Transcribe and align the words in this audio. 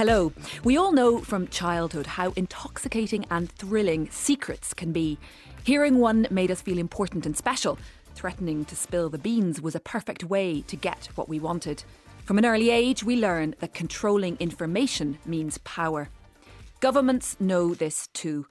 Hello. 0.00 0.32
We 0.64 0.78
all 0.78 0.92
know 0.92 1.18
from 1.18 1.46
childhood 1.48 2.06
how 2.06 2.32
intoxicating 2.34 3.26
and 3.30 3.52
thrilling 3.52 4.08
secrets 4.10 4.72
can 4.72 4.92
be. 4.92 5.18
Hearing 5.62 5.98
one 5.98 6.26
made 6.30 6.50
us 6.50 6.62
feel 6.62 6.78
important 6.78 7.26
and 7.26 7.36
special. 7.36 7.78
Threatening 8.14 8.64
to 8.64 8.74
spill 8.74 9.10
the 9.10 9.18
beans 9.18 9.60
was 9.60 9.74
a 9.74 9.78
perfect 9.78 10.24
way 10.24 10.62
to 10.62 10.74
get 10.74 11.10
what 11.16 11.28
we 11.28 11.38
wanted. 11.38 11.84
From 12.24 12.38
an 12.38 12.46
early 12.46 12.70
age, 12.70 13.04
we 13.04 13.14
learn 13.14 13.54
that 13.58 13.74
controlling 13.74 14.38
information 14.38 15.18
means 15.26 15.58
power. 15.64 16.08
Governments 16.80 17.36
know 17.38 17.74
this 17.74 18.08
too. 18.14 18.46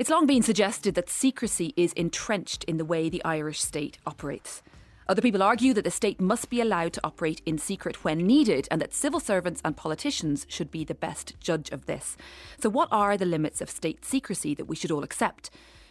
It's 0.00 0.10
long 0.10 0.26
been 0.26 0.42
suggested 0.42 0.96
that 0.96 1.10
secrecy 1.10 1.74
is 1.76 1.92
entrenched 1.92 2.64
in 2.64 2.76
the 2.76 2.84
way 2.84 3.08
the 3.08 3.24
Irish 3.24 3.60
state 3.60 3.98
operates. 4.04 4.64
Other 5.10 5.22
people 5.22 5.42
argue 5.42 5.72
that 5.72 5.84
the 5.84 5.90
state 5.90 6.20
must 6.20 6.50
be 6.50 6.60
allowed 6.60 6.92
to 6.92 7.00
operate 7.02 7.40
in 7.46 7.56
secret 7.56 8.04
when 8.04 8.26
needed 8.26 8.68
and 8.70 8.78
that 8.82 8.92
civil 8.92 9.20
servants 9.20 9.62
and 9.64 9.74
politicians 9.74 10.44
should 10.50 10.70
be 10.70 10.84
the 10.84 10.94
best 10.94 11.32
judge 11.40 11.70
of 11.70 11.86
this. 11.86 12.18
So, 12.60 12.68
what 12.68 12.88
are 12.92 13.16
the 13.16 13.24
limits 13.24 13.62
of 13.62 13.70
state 13.70 14.04
secrecy 14.04 14.54
that 14.54 14.66
we 14.66 14.76
should 14.76 14.90
all 14.90 15.02
accept? 15.02 15.48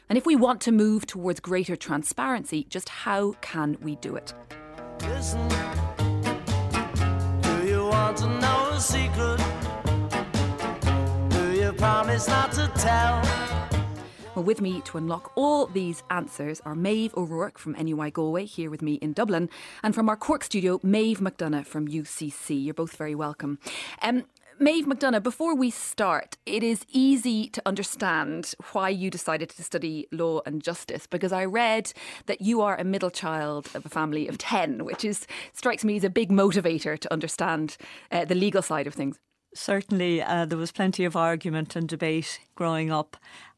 And 0.07 0.20
if 0.20 0.27
we 0.27 0.35
want 0.35 0.62
to 0.62 0.71
move 0.71 1.07
towards 1.07 1.40
greater 1.40 1.76
transparency, 1.76 2.67
just 2.70 2.90
how 2.90 3.31
can 3.41 3.77
we 3.81 3.95
do 3.95 4.16
it? 4.16 4.35
Listen, 5.02 5.49
do 12.57 12.77
Well, 14.38 14.44
with 14.44 14.62
me 14.62 14.82
to 14.82 15.00
unlock 15.00 15.32
all 15.34 15.66
these 15.66 16.04
answers 16.12 16.62
are 16.64 16.76
Maeve 16.76 17.12
O'Rourke 17.18 17.58
from 17.58 17.72
NUI 17.73 18.12
Galway, 18.12 18.46
here 18.46 18.70
with 18.70 18.84
me 18.84 18.94
in 19.02 19.13
Dublin, 19.13 19.50
and 19.82 19.96
from 19.96 20.10
our 20.10 20.16
Cork 20.16 20.44
studio, 20.44 20.80
Maeve 20.84 21.21
McDonagh 21.21 21.66
from 21.66 21.88
UCC. 21.88 22.63
You're 22.63 22.76
both 22.76 22.96
very 22.96 23.15
welcome. 23.15 23.58
Um, 24.04 24.26
Maeve 24.60 24.85
McDonagh, 24.85 25.24
before 25.24 25.55
we 25.55 25.71
start, 25.71 26.38
it 26.46 26.62
is 26.62 26.85
easy 26.91 27.49
to 27.49 27.63
understand 27.65 28.54
why 28.74 28.90
you 28.90 29.10
decided 29.10 29.49
to 29.49 29.63
study 29.63 30.08
law 30.12 30.41
and 30.46 30.62
justice 30.62 31.08
because 31.08 31.32
I 31.32 31.43
read 31.43 31.91
that 32.27 32.40
you 32.40 32.62
are 32.62 32.77
a 32.77 32.84
middle 32.84 33.10
child 33.10 33.68
of 33.74 33.88
a 33.88 33.90
family 33.90 34.27
of 34.27 34.38
10, 34.38 34.85
which 34.85 35.04
is 35.04 35.26
strikes 35.54 35.84
me 35.84 35.98
as 35.98 36.04
a 36.04 36.12
big 36.12 36.30
motivator 36.30 36.99
to 36.99 37.12
understand 37.12 37.76
uh, 38.12 38.24
the 38.24 38.35
legal 38.35 38.62
side 38.62 38.85
of 38.85 38.93
things. 38.93 39.18
Certainly, 39.55 40.21
uh, 40.21 40.46
there 40.46 40.58
was 40.58 40.71
plenty 40.71 41.05
of 41.05 41.15
argument 41.15 41.76
and 41.76 41.88
debate 41.90 42.40
growing 42.54 42.91
up. 42.91 43.18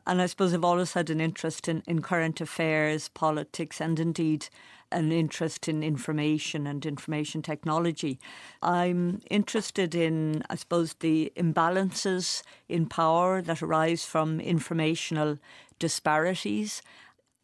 And 0.09 0.23
I 0.23 0.25
suppose 0.25 0.55
I've 0.55 0.65
always 0.65 0.93
had 0.93 1.11
an 1.11 1.21
interest 1.21 1.67
in, 1.67 1.83
in 1.85 2.01
current 2.01 2.41
affairs, 2.41 3.09
politics, 3.09 3.79
and 3.79 3.99
indeed 3.99 4.47
an 4.91 5.11
interest 5.11 5.67
in 5.67 5.83
information 5.83 6.65
and 6.65 6.83
information 6.83 7.43
technology. 7.43 8.19
I'm 8.63 9.21
interested 9.29 9.93
in, 9.93 10.41
I 10.49 10.55
suppose, 10.55 10.95
the 10.95 11.31
imbalances 11.37 12.41
in 12.67 12.87
power 12.87 13.43
that 13.43 13.61
arise 13.61 14.03
from 14.03 14.39
informational 14.39 15.37
disparities. 15.77 16.81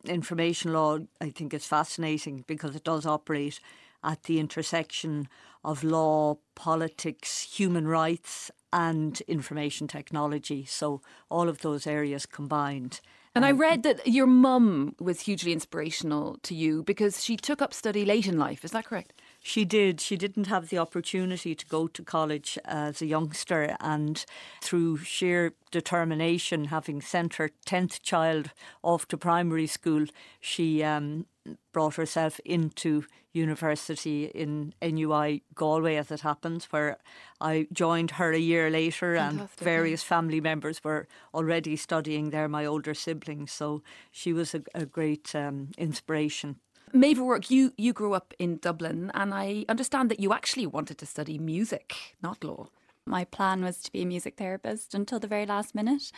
Information 0.03 0.73
law, 0.73 0.97
I 1.21 1.29
think, 1.29 1.53
is 1.53 1.67
fascinating 1.67 2.45
because 2.47 2.75
it 2.75 2.83
does 2.83 3.05
operate 3.05 3.59
at 4.03 4.23
the 4.23 4.39
intersection 4.39 5.27
of 5.63 5.83
law, 5.83 6.39
politics, 6.55 7.43
human 7.43 7.87
rights, 7.87 8.49
and 8.75 9.21
information 9.21 9.87
technology. 9.87 10.65
So 10.65 11.01
all 11.31 11.47
of 11.47 11.61
those 11.61 11.87
areas 11.87 12.25
combined. 12.25 12.99
And 13.33 13.45
I 13.45 13.51
um, 13.51 13.57
read 13.57 13.83
that 13.83 14.05
your 14.05 14.27
mum 14.27 14.95
was 14.99 15.21
hugely 15.21 15.53
inspirational 15.53 16.37
to 16.43 16.53
you 16.53 16.83
because 16.83 17.23
she 17.23 17.37
took 17.37 17.61
up 17.61 17.73
study 17.73 18.03
late 18.03 18.27
in 18.27 18.37
life. 18.37 18.65
Is 18.65 18.71
that 18.71 18.83
correct? 18.83 19.13
She 19.47 19.63
did. 19.63 20.01
She 20.01 20.17
didn't 20.17 20.47
have 20.47 20.69
the 20.69 20.79
opportunity 20.79 21.53
to 21.53 21.65
go 21.67 21.85
to 21.87 22.01
college 22.01 22.57
as 22.65 22.99
a 22.99 23.05
youngster, 23.05 23.77
and 23.79 24.25
through 24.59 24.97
sheer 24.97 25.53
determination, 25.69 26.65
having 26.65 26.99
sent 26.99 27.35
her 27.35 27.51
10th 27.63 28.01
child 28.01 28.49
off 28.81 29.07
to 29.09 29.17
primary 29.19 29.67
school, 29.67 30.07
she 30.41 30.81
um, 30.81 31.27
brought 31.71 31.93
herself 31.93 32.39
into 32.43 33.05
university 33.33 34.25
in 34.25 34.73
NUI 34.81 35.43
Galway, 35.53 35.97
as 35.97 36.09
it 36.09 36.21
happens, 36.21 36.65
where 36.71 36.97
I 37.39 37.67
joined 37.71 38.11
her 38.11 38.31
a 38.31 38.39
year 38.39 38.71
later, 38.71 39.15
Fantastic, 39.15 39.59
and 39.59 39.63
various 39.63 40.01
family 40.01 40.41
members 40.41 40.83
were 40.83 41.07
already 41.35 41.75
studying 41.75 42.31
there, 42.31 42.47
my 42.47 42.65
older 42.65 42.95
siblings. 42.95 43.51
So 43.51 43.83
she 44.11 44.33
was 44.33 44.55
a, 44.55 44.63
a 44.73 44.87
great 44.87 45.35
um, 45.35 45.69
inspiration. 45.77 46.55
Maeve 46.93 47.19
O'Rourke, 47.19 47.51
you, 47.51 47.73
you 47.77 47.93
grew 47.93 48.13
up 48.13 48.33
in 48.39 48.57
Dublin, 48.57 49.11
and 49.13 49.33
I 49.33 49.65
understand 49.67 50.09
that 50.11 50.19
you 50.19 50.33
actually 50.33 50.67
wanted 50.67 50.97
to 50.99 51.05
study 51.05 51.37
music, 51.37 51.95
not 52.21 52.43
law. 52.43 52.67
My 53.05 53.25
plan 53.25 53.63
was 53.63 53.81
to 53.83 53.91
be 53.91 54.01
a 54.01 54.05
music 54.05 54.37
therapist 54.37 54.93
until 54.93 55.19
the 55.19 55.27
very 55.27 55.45
last 55.45 55.75
minute. 55.75 56.11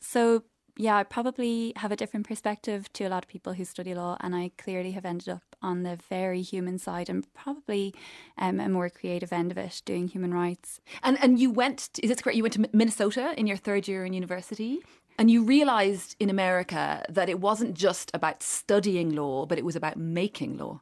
So 0.00 0.44
yeah, 0.76 0.96
I 0.96 1.02
probably 1.02 1.72
have 1.76 1.92
a 1.92 1.96
different 1.96 2.26
perspective 2.26 2.90
to 2.94 3.04
a 3.04 3.10
lot 3.10 3.24
of 3.24 3.28
people 3.28 3.52
who 3.52 3.64
study 3.64 3.94
law, 3.94 4.16
and 4.20 4.34
I 4.34 4.52
clearly 4.56 4.92
have 4.92 5.04
ended 5.04 5.28
up 5.28 5.42
on 5.60 5.82
the 5.82 5.98
very 6.08 6.42
human 6.42 6.78
side 6.78 7.08
and 7.08 7.26
probably 7.34 7.94
um, 8.38 8.58
a 8.58 8.68
more 8.68 8.88
creative 8.88 9.32
end 9.32 9.52
of 9.52 9.58
it, 9.58 9.82
doing 9.84 10.08
human 10.08 10.32
rights. 10.32 10.80
And 11.02 11.18
and 11.22 11.38
you 11.38 11.50
went, 11.50 11.90
is 12.02 12.10
it 12.10 12.22
correct? 12.22 12.36
You 12.36 12.42
went 12.42 12.54
to 12.54 12.68
Minnesota 12.72 13.34
in 13.36 13.46
your 13.46 13.58
third 13.58 13.86
year 13.86 14.04
in 14.04 14.12
university. 14.14 14.80
And 15.18 15.30
you 15.30 15.44
realised 15.44 16.16
in 16.18 16.30
America 16.30 17.04
that 17.08 17.28
it 17.28 17.40
wasn't 17.40 17.74
just 17.74 18.10
about 18.14 18.42
studying 18.42 19.14
law, 19.14 19.46
but 19.46 19.58
it 19.58 19.64
was 19.64 19.76
about 19.76 19.96
making 19.96 20.58
law. 20.58 20.80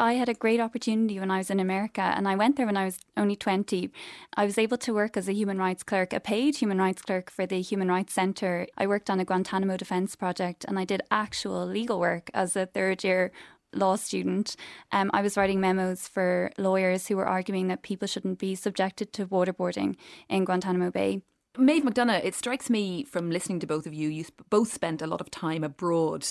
I 0.00 0.12
had 0.12 0.28
a 0.28 0.34
great 0.34 0.60
opportunity 0.60 1.18
when 1.18 1.30
I 1.30 1.38
was 1.38 1.50
in 1.50 1.58
America, 1.58 2.00
and 2.00 2.28
I 2.28 2.36
went 2.36 2.56
there 2.56 2.66
when 2.66 2.76
I 2.76 2.84
was 2.84 3.00
only 3.16 3.34
20. 3.34 3.90
I 4.36 4.44
was 4.44 4.56
able 4.56 4.78
to 4.78 4.94
work 4.94 5.16
as 5.16 5.28
a 5.28 5.32
human 5.32 5.58
rights 5.58 5.82
clerk, 5.82 6.12
a 6.12 6.20
paid 6.20 6.56
human 6.56 6.78
rights 6.78 7.02
clerk 7.02 7.32
for 7.32 7.46
the 7.46 7.60
Human 7.60 7.88
Rights 7.88 8.12
Centre. 8.12 8.68
I 8.76 8.86
worked 8.86 9.10
on 9.10 9.18
a 9.18 9.24
Guantanamo 9.24 9.76
defence 9.76 10.14
project, 10.14 10.64
and 10.68 10.78
I 10.78 10.84
did 10.84 11.02
actual 11.10 11.66
legal 11.66 11.98
work 11.98 12.30
as 12.32 12.54
a 12.54 12.66
third 12.66 13.02
year 13.02 13.32
law 13.72 13.96
student. 13.96 14.54
Um, 14.92 15.10
I 15.12 15.20
was 15.20 15.36
writing 15.36 15.60
memos 15.60 16.06
for 16.06 16.52
lawyers 16.58 17.08
who 17.08 17.16
were 17.16 17.26
arguing 17.26 17.66
that 17.66 17.82
people 17.82 18.06
shouldn't 18.06 18.38
be 18.38 18.54
subjected 18.54 19.12
to 19.14 19.26
waterboarding 19.26 19.96
in 20.28 20.44
Guantanamo 20.44 20.92
Bay. 20.92 21.22
Maeve 21.58 21.82
McDonagh, 21.82 22.24
it 22.24 22.36
strikes 22.36 22.70
me 22.70 23.02
from 23.02 23.30
listening 23.32 23.58
to 23.60 23.66
both 23.66 23.84
of 23.84 23.92
you, 23.92 24.08
you 24.08 24.24
both 24.48 24.72
spent 24.72 25.02
a 25.02 25.08
lot 25.08 25.20
of 25.20 25.28
time 25.30 25.64
abroad. 25.64 26.24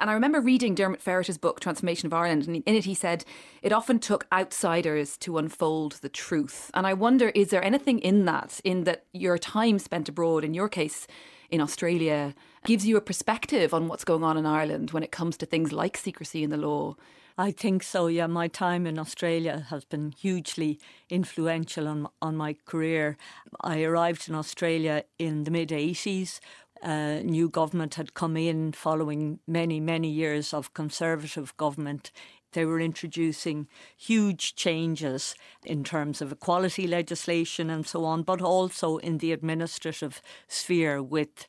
And 0.00 0.10
I 0.10 0.14
remember 0.14 0.40
reading 0.40 0.74
Diarmaid 0.74 1.00
Ferriter's 1.00 1.38
book, 1.38 1.60
Transformation 1.60 2.06
of 2.06 2.12
Ireland, 2.12 2.48
and 2.48 2.56
in 2.56 2.74
it 2.74 2.84
he 2.84 2.94
said 2.94 3.24
it 3.62 3.72
often 3.72 4.00
took 4.00 4.26
outsiders 4.32 5.16
to 5.18 5.38
unfold 5.38 5.92
the 6.02 6.08
truth. 6.08 6.72
And 6.74 6.88
I 6.88 6.92
wonder, 6.92 7.28
is 7.28 7.50
there 7.50 7.62
anything 7.62 8.00
in 8.00 8.24
that, 8.24 8.60
in 8.64 8.82
that 8.82 9.04
your 9.12 9.38
time 9.38 9.78
spent 9.78 10.08
abroad, 10.08 10.42
in 10.42 10.54
your 10.54 10.68
case 10.68 11.06
in 11.50 11.60
Australia, 11.60 12.34
gives 12.64 12.84
you 12.84 12.96
a 12.96 13.00
perspective 13.00 13.72
on 13.72 13.86
what's 13.86 14.04
going 14.04 14.24
on 14.24 14.36
in 14.36 14.44
Ireland 14.44 14.90
when 14.90 15.04
it 15.04 15.12
comes 15.12 15.36
to 15.36 15.46
things 15.46 15.70
like 15.70 15.96
secrecy 15.96 16.42
in 16.42 16.50
the 16.50 16.56
law? 16.56 16.96
I 17.36 17.50
think 17.50 17.82
so. 17.82 18.06
Yeah, 18.06 18.28
my 18.28 18.46
time 18.48 18.86
in 18.86 18.98
Australia 18.98 19.66
has 19.70 19.84
been 19.84 20.12
hugely 20.12 20.78
influential 21.10 21.88
on 21.88 22.08
on 22.22 22.36
my 22.36 22.54
career. 22.64 23.16
I 23.60 23.82
arrived 23.82 24.28
in 24.28 24.34
Australia 24.36 25.04
in 25.18 25.44
the 25.44 25.50
mid 25.50 25.70
'80s 25.70 26.40
a 26.82 27.22
new 27.24 27.48
government 27.48 27.94
had 27.94 28.12
come 28.14 28.36
in 28.36 28.72
following 28.72 29.38
many, 29.46 29.80
many 29.80 30.08
years 30.10 30.52
of 30.52 30.74
Conservative 30.74 31.56
government. 31.56 32.12
They 32.52 32.66
were 32.66 32.78
introducing 32.80 33.68
huge 33.96 34.54
changes 34.54 35.34
in 35.64 35.82
terms 35.82 36.20
of 36.20 36.30
equality 36.30 36.86
legislation 36.86 37.70
and 37.70 37.86
so 37.86 38.04
on, 38.04 38.22
but 38.22 38.42
also 38.42 38.98
in 38.98 39.18
the 39.18 39.32
administrative 39.32 40.20
sphere 40.46 41.02
with 41.02 41.46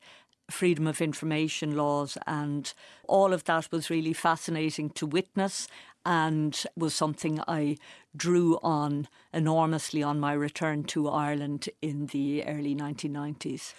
freedom 0.50 0.88
of 0.88 1.02
information 1.02 1.76
laws, 1.76 2.18
and 2.28 2.74
all 3.08 3.34
of 3.34 3.44
that 3.46 3.72
was 3.72 3.90
really 3.90 4.14
fascinating 4.14 4.90
to 4.92 5.06
witness 5.06 5.68
and 6.06 6.64
was 6.76 6.94
something 6.94 7.42
I 7.48 7.78
drew 8.16 8.60
on 8.62 9.08
enormously 9.34 10.04
on 10.04 10.20
my 10.20 10.34
return 10.34 10.84
to 10.84 11.10
Ireland 11.10 11.68
in 11.82 12.08
the 12.08 12.46
early 12.46 12.76
1990s. 12.76 13.74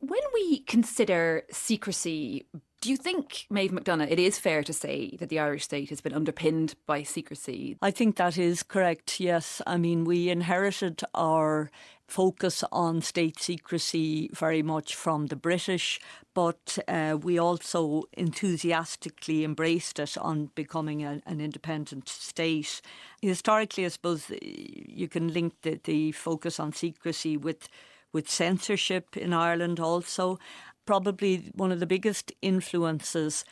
When 0.00 0.20
we 0.34 0.58
consider 0.60 1.44
secrecy, 1.50 2.44
do 2.82 2.90
you 2.90 2.96
think, 2.96 3.46
Maeve 3.50 3.72
McDonagh, 3.72 4.10
it 4.10 4.18
is 4.18 4.38
fair 4.38 4.62
to 4.62 4.72
say 4.72 5.16
that 5.18 5.28
the 5.28 5.38
Irish 5.38 5.64
state 5.64 5.90
has 5.90 6.00
been 6.00 6.14
underpinned 6.14 6.74
by 6.86 7.02
secrecy? 7.02 7.76
I 7.82 7.90
think 7.90 8.16
that 8.16 8.38
is 8.38 8.62
correct, 8.62 9.20
yes. 9.20 9.60
I 9.66 9.76
mean, 9.76 10.04
we 10.04 10.30
inherited 10.30 11.02
our 11.14 11.70
focus 12.10 12.64
on 12.72 13.00
state 13.00 13.38
secrecy 13.38 14.30
very 14.32 14.62
much 14.62 14.94
from 14.94 15.26
the 15.26 15.36
British, 15.36 16.00
but 16.34 16.78
uh, 16.88 17.16
we 17.20 17.38
also 17.38 18.04
enthusiastically 18.12 19.44
embraced 19.44 19.98
it 19.98 20.18
on 20.18 20.50
becoming 20.54 21.04
a, 21.04 21.22
an 21.26 21.40
independent 21.40 22.08
state. 22.08 22.80
Historically, 23.22 23.84
I 23.84 23.88
suppose 23.88 24.30
you 24.42 25.08
can 25.08 25.32
link 25.32 25.54
the, 25.62 25.80
the 25.84 26.12
focus 26.12 26.60
on 26.60 26.72
secrecy 26.72 27.36
with 27.36 27.68
with 28.12 28.28
censorship 28.28 29.16
in 29.16 29.32
Ireland 29.32 29.78
also. 29.78 30.38
Probably 30.84 31.52
one 31.54 31.70
of 31.70 31.78
the 31.78 31.86
biggest 31.86 32.32
influences 32.42 33.44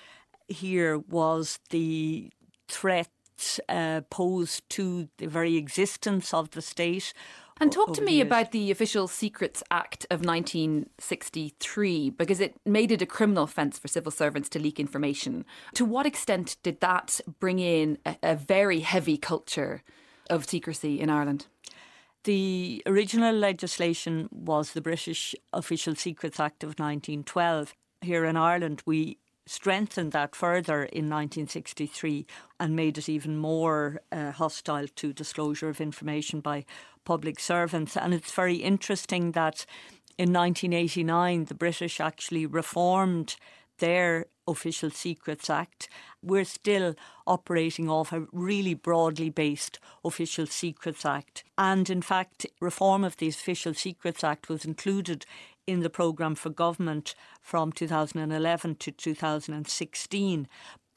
here 0.48 0.98
was 0.98 1.60
the 1.70 2.32
threat 2.66 3.08
uh, 3.68 4.00
posed 4.10 4.68
to 4.70 5.08
the 5.18 5.26
very 5.28 5.56
existence 5.56 6.34
of 6.34 6.50
the 6.50 6.62
state 6.62 7.12
And 7.60 7.72
talk 7.72 7.92
to 7.94 8.02
me 8.02 8.20
about 8.20 8.52
the 8.52 8.70
Official 8.70 9.08
Secrets 9.08 9.64
Act 9.70 10.06
of 10.10 10.24
1963 10.24 12.10
because 12.10 12.40
it 12.40 12.54
made 12.64 12.92
it 12.92 13.02
a 13.02 13.06
criminal 13.06 13.44
offence 13.44 13.78
for 13.78 13.88
civil 13.88 14.12
servants 14.12 14.48
to 14.50 14.60
leak 14.60 14.78
information. 14.78 15.44
To 15.74 15.84
what 15.84 16.06
extent 16.06 16.56
did 16.62 16.80
that 16.80 17.20
bring 17.40 17.58
in 17.58 17.98
a, 18.06 18.16
a 18.22 18.36
very 18.36 18.80
heavy 18.80 19.16
culture 19.16 19.82
of 20.30 20.48
secrecy 20.48 21.00
in 21.00 21.10
Ireland? 21.10 21.46
The 22.24 22.82
original 22.86 23.34
legislation 23.34 24.28
was 24.30 24.72
the 24.72 24.80
British 24.80 25.34
Official 25.52 25.94
Secrets 25.96 26.38
Act 26.38 26.62
of 26.62 26.70
1912. 26.70 27.74
Here 28.02 28.24
in 28.24 28.36
Ireland, 28.36 28.82
we 28.86 29.18
strengthened 29.48 30.12
that 30.12 30.34
further 30.34 30.84
in 30.84 31.08
1963 31.08 32.26
and 32.60 32.76
made 32.76 32.98
it 32.98 33.08
even 33.08 33.36
more 33.36 34.00
uh, 34.12 34.32
hostile 34.32 34.86
to 34.96 35.12
disclosure 35.12 35.68
of 35.68 35.80
information 35.80 36.40
by 36.40 36.64
public 37.04 37.40
servants. 37.40 37.96
And 37.96 38.12
it's 38.12 38.32
very 38.32 38.56
interesting 38.56 39.32
that 39.32 39.64
in 40.18 40.32
1989 40.32 41.46
the 41.46 41.54
British 41.54 42.00
actually 42.00 42.46
reformed 42.46 43.36
their 43.78 44.26
Official 44.46 44.90
Secrets 44.90 45.50
Act. 45.50 45.88
We're 46.22 46.44
still 46.44 46.94
operating 47.26 47.88
off 47.88 48.12
a 48.12 48.26
really 48.32 48.74
broadly 48.74 49.30
based 49.30 49.78
Official 50.04 50.46
Secrets 50.46 51.04
Act. 51.04 51.44
And 51.56 51.88
in 51.88 52.02
fact, 52.02 52.46
reform 52.60 53.04
of 53.04 53.16
the 53.18 53.28
Official 53.28 53.74
Secrets 53.74 54.24
Act 54.24 54.48
was 54.48 54.64
included 54.64 55.26
in 55.68 55.80
the 55.80 55.90
programme 55.90 56.34
for 56.34 56.48
government 56.48 57.14
from 57.42 57.70
2011 57.70 58.74
to 58.76 58.90
2016 58.90 60.48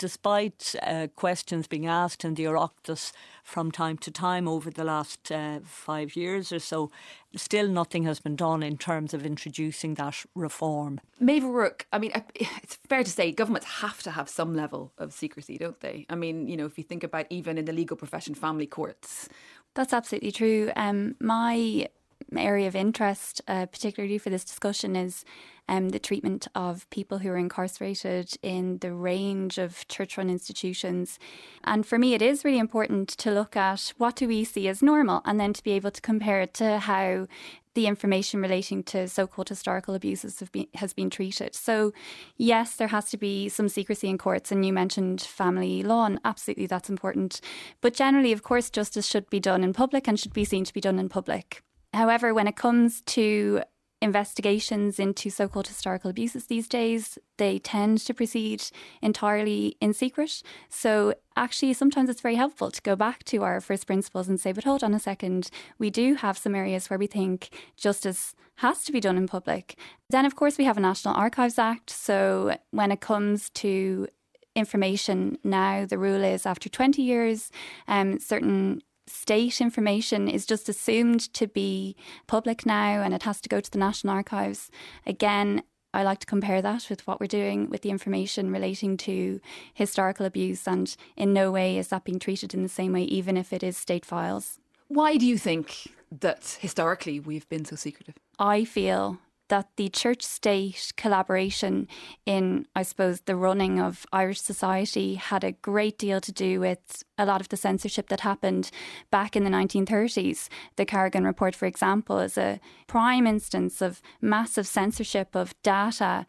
despite 0.01 0.73
uh, 0.81 1.05
questions 1.15 1.67
being 1.67 1.85
asked 1.85 2.25
in 2.25 2.33
the 2.33 2.45
Oireachtas 2.45 3.11
from 3.43 3.71
time 3.71 3.99
to 3.99 4.09
time 4.09 4.47
over 4.47 4.71
the 4.71 4.83
last 4.83 5.31
uh, 5.31 5.59
five 5.63 6.15
years 6.15 6.51
or 6.51 6.57
so, 6.57 6.89
still 7.35 7.67
nothing 7.67 8.01
has 8.05 8.19
been 8.19 8.35
done 8.35 8.63
in 8.63 8.79
terms 8.79 9.13
of 9.13 9.23
introducing 9.27 9.93
that 9.93 10.25
reform. 10.33 10.99
Maeve 11.19 11.45
O'Rourke, 11.45 11.85
I 11.93 11.99
mean, 11.99 12.11
it's 12.35 12.79
fair 12.89 13.03
to 13.03 13.11
say 13.11 13.31
governments 13.31 13.67
have 13.67 14.01
to 14.01 14.09
have 14.09 14.27
some 14.27 14.55
level 14.55 14.91
of 14.97 15.13
secrecy, 15.13 15.59
don't 15.59 15.79
they? 15.81 16.07
I 16.09 16.15
mean, 16.15 16.47
you 16.47 16.57
know, 16.57 16.65
if 16.65 16.79
you 16.79 16.83
think 16.83 17.03
about 17.03 17.27
even 17.29 17.59
in 17.59 17.65
the 17.65 17.73
legal 17.73 17.95
profession, 17.95 18.33
family 18.33 18.65
courts. 18.65 19.29
That's 19.75 19.93
absolutely 19.93 20.31
true. 20.31 20.71
Um, 20.75 21.15
my 21.19 21.87
area 22.37 22.67
of 22.67 22.75
interest, 22.75 23.41
uh, 23.47 23.65
particularly 23.65 24.17
for 24.17 24.29
this 24.29 24.43
discussion, 24.43 24.95
is 24.95 25.25
um, 25.67 25.89
the 25.89 25.99
treatment 25.99 26.47
of 26.53 26.89
people 26.89 27.19
who 27.19 27.29
are 27.29 27.37
incarcerated 27.37 28.33
in 28.41 28.77
the 28.79 28.93
range 28.93 29.57
of 29.57 29.87
church 29.87 30.17
run 30.17 30.29
institutions. 30.29 31.17
And 31.63 31.85
for 31.85 31.97
me, 31.97 32.13
it 32.13 32.21
is 32.21 32.43
really 32.43 32.59
important 32.59 33.09
to 33.09 33.31
look 33.31 33.55
at 33.55 33.93
what 33.97 34.15
do 34.15 34.27
we 34.27 34.43
see 34.43 34.67
as 34.67 34.81
normal 34.81 35.21
and 35.25 35.39
then 35.39 35.53
to 35.53 35.63
be 35.63 35.71
able 35.71 35.91
to 35.91 36.01
compare 36.01 36.41
it 36.41 36.53
to 36.55 36.79
how 36.79 37.27
the 37.73 37.87
information 37.87 38.41
relating 38.41 38.83
to 38.83 39.07
so-called 39.07 39.47
historical 39.47 39.93
abuses 39.95 40.43
been, 40.51 40.67
has 40.75 40.91
been 40.91 41.09
treated. 41.09 41.55
So, 41.55 41.93
yes, 42.35 42.75
there 42.75 42.89
has 42.89 43.09
to 43.11 43.17
be 43.17 43.47
some 43.47 43.69
secrecy 43.69 44.09
in 44.09 44.17
courts, 44.17 44.51
and 44.51 44.65
you 44.65 44.73
mentioned 44.73 45.21
family 45.21 45.81
law, 45.83 46.05
and 46.05 46.19
absolutely 46.25 46.67
that's 46.67 46.89
important. 46.89 47.39
But 47.79 47.93
generally, 47.93 48.33
of 48.33 48.43
course, 48.43 48.69
justice 48.69 49.07
should 49.07 49.29
be 49.29 49.39
done 49.39 49.63
in 49.63 49.71
public 49.71 50.07
and 50.07 50.19
should 50.19 50.33
be 50.33 50.43
seen 50.43 50.65
to 50.65 50.73
be 50.73 50.81
done 50.81 50.99
in 50.99 51.07
public. 51.07 51.63
However, 51.93 52.33
when 52.33 52.47
it 52.47 52.55
comes 52.55 53.01
to 53.01 53.63
investigations 54.01 54.99
into 54.99 55.29
so 55.29 55.47
called 55.47 55.67
historical 55.67 56.09
abuses 56.09 56.47
these 56.47 56.67
days, 56.67 57.19
they 57.37 57.59
tend 57.59 57.99
to 57.99 58.13
proceed 58.13 58.63
entirely 59.01 59.77
in 59.79 59.93
secret. 59.93 60.41
So, 60.69 61.13
actually, 61.35 61.73
sometimes 61.73 62.09
it's 62.09 62.21
very 62.21 62.35
helpful 62.35 62.71
to 62.71 62.81
go 62.81 62.95
back 62.95 63.23
to 63.25 63.43
our 63.43 63.61
first 63.61 63.85
principles 63.85 64.27
and 64.27 64.39
say, 64.39 64.51
but 64.51 64.63
hold 64.63 64.83
on 64.83 64.95
a 64.95 64.99
second, 64.99 65.51
we 65.77 65.91
do 65.91 66.15
have 66.15 66.37
some 66.37 66.55
areas 66.55 66.89
where 66.89 66.99
we 66.99 67.07
think 67.07 67.49
justice 67.77 68.33
has 68.55 68.83
to 68.85 68.91
be 68.91 68.99
done 68.99 69.17
in 69.17 69.27
public. 69.27 69.77
Then, 70.09 70.25
of 70.25 70.35
course, 70.35 70.57
we 70.57 70.65
have 70.65 70.77
a 70.77 70.81
National 70.81 71.15
Archives 71.15 71.59
Act. 71.59 71.89
So, 71.91 72.57
when 72.71 72.91
it 72.91 73.01
comes 73.01 73.51
to 73.51 74.07
information 74.55 75.37
now, 75.43 75.85
the 75.85 75.97
rule 75.97 76.23
is 76.23 76.45
after 76.45 76.69
20 76.69 77.01
years, 77.01 77.51
um, 77.87 78.19
certain 78.19 78.81
state 79.11 79.61
information 79.61 80.27
is 80.27 80.45
just 80.45 80.69
assumed 80.69 81.33
to 81.33 81.47
be 81.47 81.95
public 82.27 82.65
now 82.65 83.01
and 83.01 83.13
it 83.13 83.23
has 83.23 83.41
to 83.41 83.49
go 83.49 83.59
to 83.59 83.71
the 83.71 83.77
National 83.77 84.13
Archives. 84.13 84.71
Again, 85.05 85.63
I 85.93 86.03
like 86.03 86.19
to 86.19 86.25
compare 86.25 86.61
that 86.61 86.87
with 86.89 87.05
what 87.05 87.19
we're 87.19 87.27
doing 87.27 87.69
with 87.69 87.81
the 87.81 87.89
information 87.89 88.51
relating 88.51 88.95
to 88.97 89.41
historical 89.73 90.25
abuse, 90.25 90.65
and 90.65 90.95
in 91.17 91.33
no 91.33 91.51
way 91.51 91.77
is 91.77 91.89
that 91.89 92.05
being 92.05 92.19
treated 92.19 92.53
in 92.53 92.63
the 92.63 92.69
same 92.69 92.93
way, 92.93 93.03
even 93.03 93.35
if 93.35 93.51
it 93.51 93.61
is 93.61 93.77
state 93.77 94.05
files. 94.05 94.57
Why 94.87 95.17
do 95.17 95.25
you 95.25 95.37
think 95.37 95.89
that 96.19 96.57
historically 96.61 97.19
we've 97.19 97.47
been 97.49 97.65
so 97.65 97.75
secretive? 97.75 98.15
I 98.39 98.63
feel 98.63 99.19
that 99.51 99.67
the 99.75 99.89
church 99.89 100.23
state 100.23 100.93
collaboration 100.95 101.85
in, 102.25 102.65
I 102.73 102.83
suppose, 102.83 103.19
the 103.19 103.35
running 103.35 103.81
of 103.81 104.05
Irish 104.13 104.39
society 104.39 105.15
had 105.15 105.43
a 105.43 105.51
great 105.51 105.97
deal 105.97 106.21
to 106.21 106.31
do 106.31 106.61
with 106.61 107.03
a 107.17 107.25
lot 107.25 107.41
of 107.41 107.49
the 107.49 107.57
censorship 107.57 108.07
that 108.07 108.21
happened 108.21 108.71
back 109.11 109.35
in 109.35 109.43
the 109.43 109.49
1930s. 109.49 110.47
The 110.77 110.85
Carrigan 110.85 111.25
Report, 111.25 111.53
for 111.53 111.65
example, 111.65 112.19
is 112.19 112.37
a 112.37 112.61
prime 112.87 113.27
instance 113.27 113.81
of 113.81 114.01
massive 114.21 114.67
censorship 114.67 115.35
of 115.35 115.53
data 115.63 116.25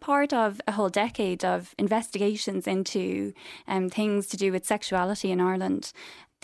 part 0.00 0.32
of 0.32 0.60
a 0.66 0.72
whole 0.72 0.90
decade 0.90 1.44
of 1.44 1.76
investigations 1.78 2.66
into 2.66 3.32
um, 3.68 3.88
things 3.88 4.26
to 4.26 4.36
do 4.36 4.50
with 4.50 4.66
sexuality 4.66 5.30
in 5.30 5.40
Ireland 5.40 5.92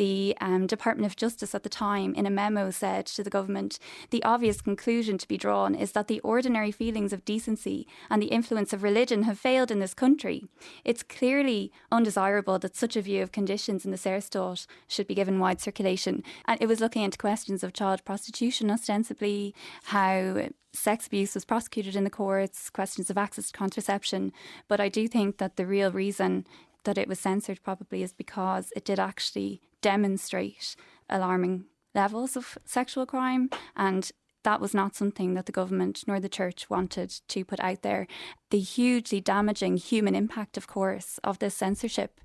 the 0.01 0.35
um, 0.41 0.67
Department 0.67 1.05
of 1.05 1.15
Justice 1.15 1.55
at 1.55 1.63
the 1.63 1.69
time, 1.69 2.15
in 2.15 2.25
a 2.25 2.31
memo, 2.31 2.71
said 2.71 3.05
to 3.05 3.23
the 3.23 3.29
government 3.29 3.79
the 4.09 4.23
obvious 4.23 4.63
conclusion 4.63 5.19
to 5.19 5.29
be 5.29 5.37
drawn 5.37 5.75
is 5.75 5.93
that 5.93 6.09
the 6.09 6.21
ordinary 6.21 6.73
feelings 6.73 7.13
of 7.13 7.23
decency 7.27 7.87
and 8.09 8.23
the 8.23 8.29
influence 8.29 8.73
of 8.73 8.83
religion 8.83 9.25
have 9.25 9.39
failed 9.39 9.71
in 9.71 9.79
this 9.79 9.93
country. 9.93 10.47
It's 10.87 11.03
clearly 11.03 11.71
undesirable 11.93 12.59
that 12.61 12.77
such 12.77 12.97
a 12.97 13.03
view 13.03 13.23
of 13.23 13.31
conditions 13.31 13.85
in 13.85 13.91
the 13.91 13.99
Saorstát 13.99 14.67
should 14.89 15.07
be 15.07 15.15
given 15.15 15.39
wide 15.39 15.61
circulation. 15.61 16.23
And 16.47 16.57
it 16.63 16.67
was 16.67 16.81
looking 16.81 17.03
into 17.03 17.19
questions 17.19 17.63
of 17.63 17.75
child 17.75 18.03
prostitution, 18.07 18.71
ostensibly, 18.71 19.55
how 19.83 20.49
sex 20.73 21.09
abuse 21.09 21.35
was 21.35 21.45
prosecuted 21.45 21.95
in 21.95 22.05
the 22.05 22.09
courts, 22.09 22.71
questions 22.71 23.11
of 23.11 23.19
access 23.19 23.51
to 23.51 23.59
contraception. 23.59 24.33
But 24.67 24.81
I 24.81 24.89
do 24.89 25.07
think 25.07 25.37
that 25.37 25.57
the 25.57 25.67
real 25.67 25.93
reason 25.93 26.47
that 26.85 26.97
it 26.97 27.07
was 27.07 27.21
censored 27.21 27.63
probably 27.63 28.03
is 28.03 28.15
because 28.15 28.73
it 28.75 28.87
did 28.87 28.99
actually 28.99 29.61
demonstrate 29.81 30.77
alarming 31.09 31.65
levels 31.95 32.37
of 32.37 32.57
sexual 32.65 33.07
crime 33.07 33.51
and 33.77 34.13
that 34.43 34.61
was 34.61 34.73
not 34.73 34.95
something 34.95 35.35
that 35.35 35.47
the 35.47 35.53
government 35.53 36.05
nor 36.07 36.19
the 36.19 36.29
church 36.29 36.71
wanted 36.71 37.11
to 37.29 37.45
put 37.45 37.61
out 37.61 37.83
there. 37.83 38.07
The 38.51 38.61
hugely 38.61 39.21
damaging 39.21 39.77
human 39.77 40.15
impact, 40.15 40.57
of 40.57 40.67
course, 40.67 41.19
of 41.23 41.39
this 41.39 41.55
censorship 41.55 42.21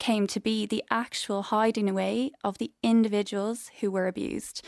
came 0.00 0.26
to 0.26 0.40
be 0.40 0.66
the 0.66 0.82
actual 0.90 1.42
hiding 1.42 1.88
away 1.88 2.32
of 2.42 2.58
the 2.58 2.72
individuals 2.82 3.70
who 3.80 3.90
were 3.90 4.08
abused. 4.08 4.64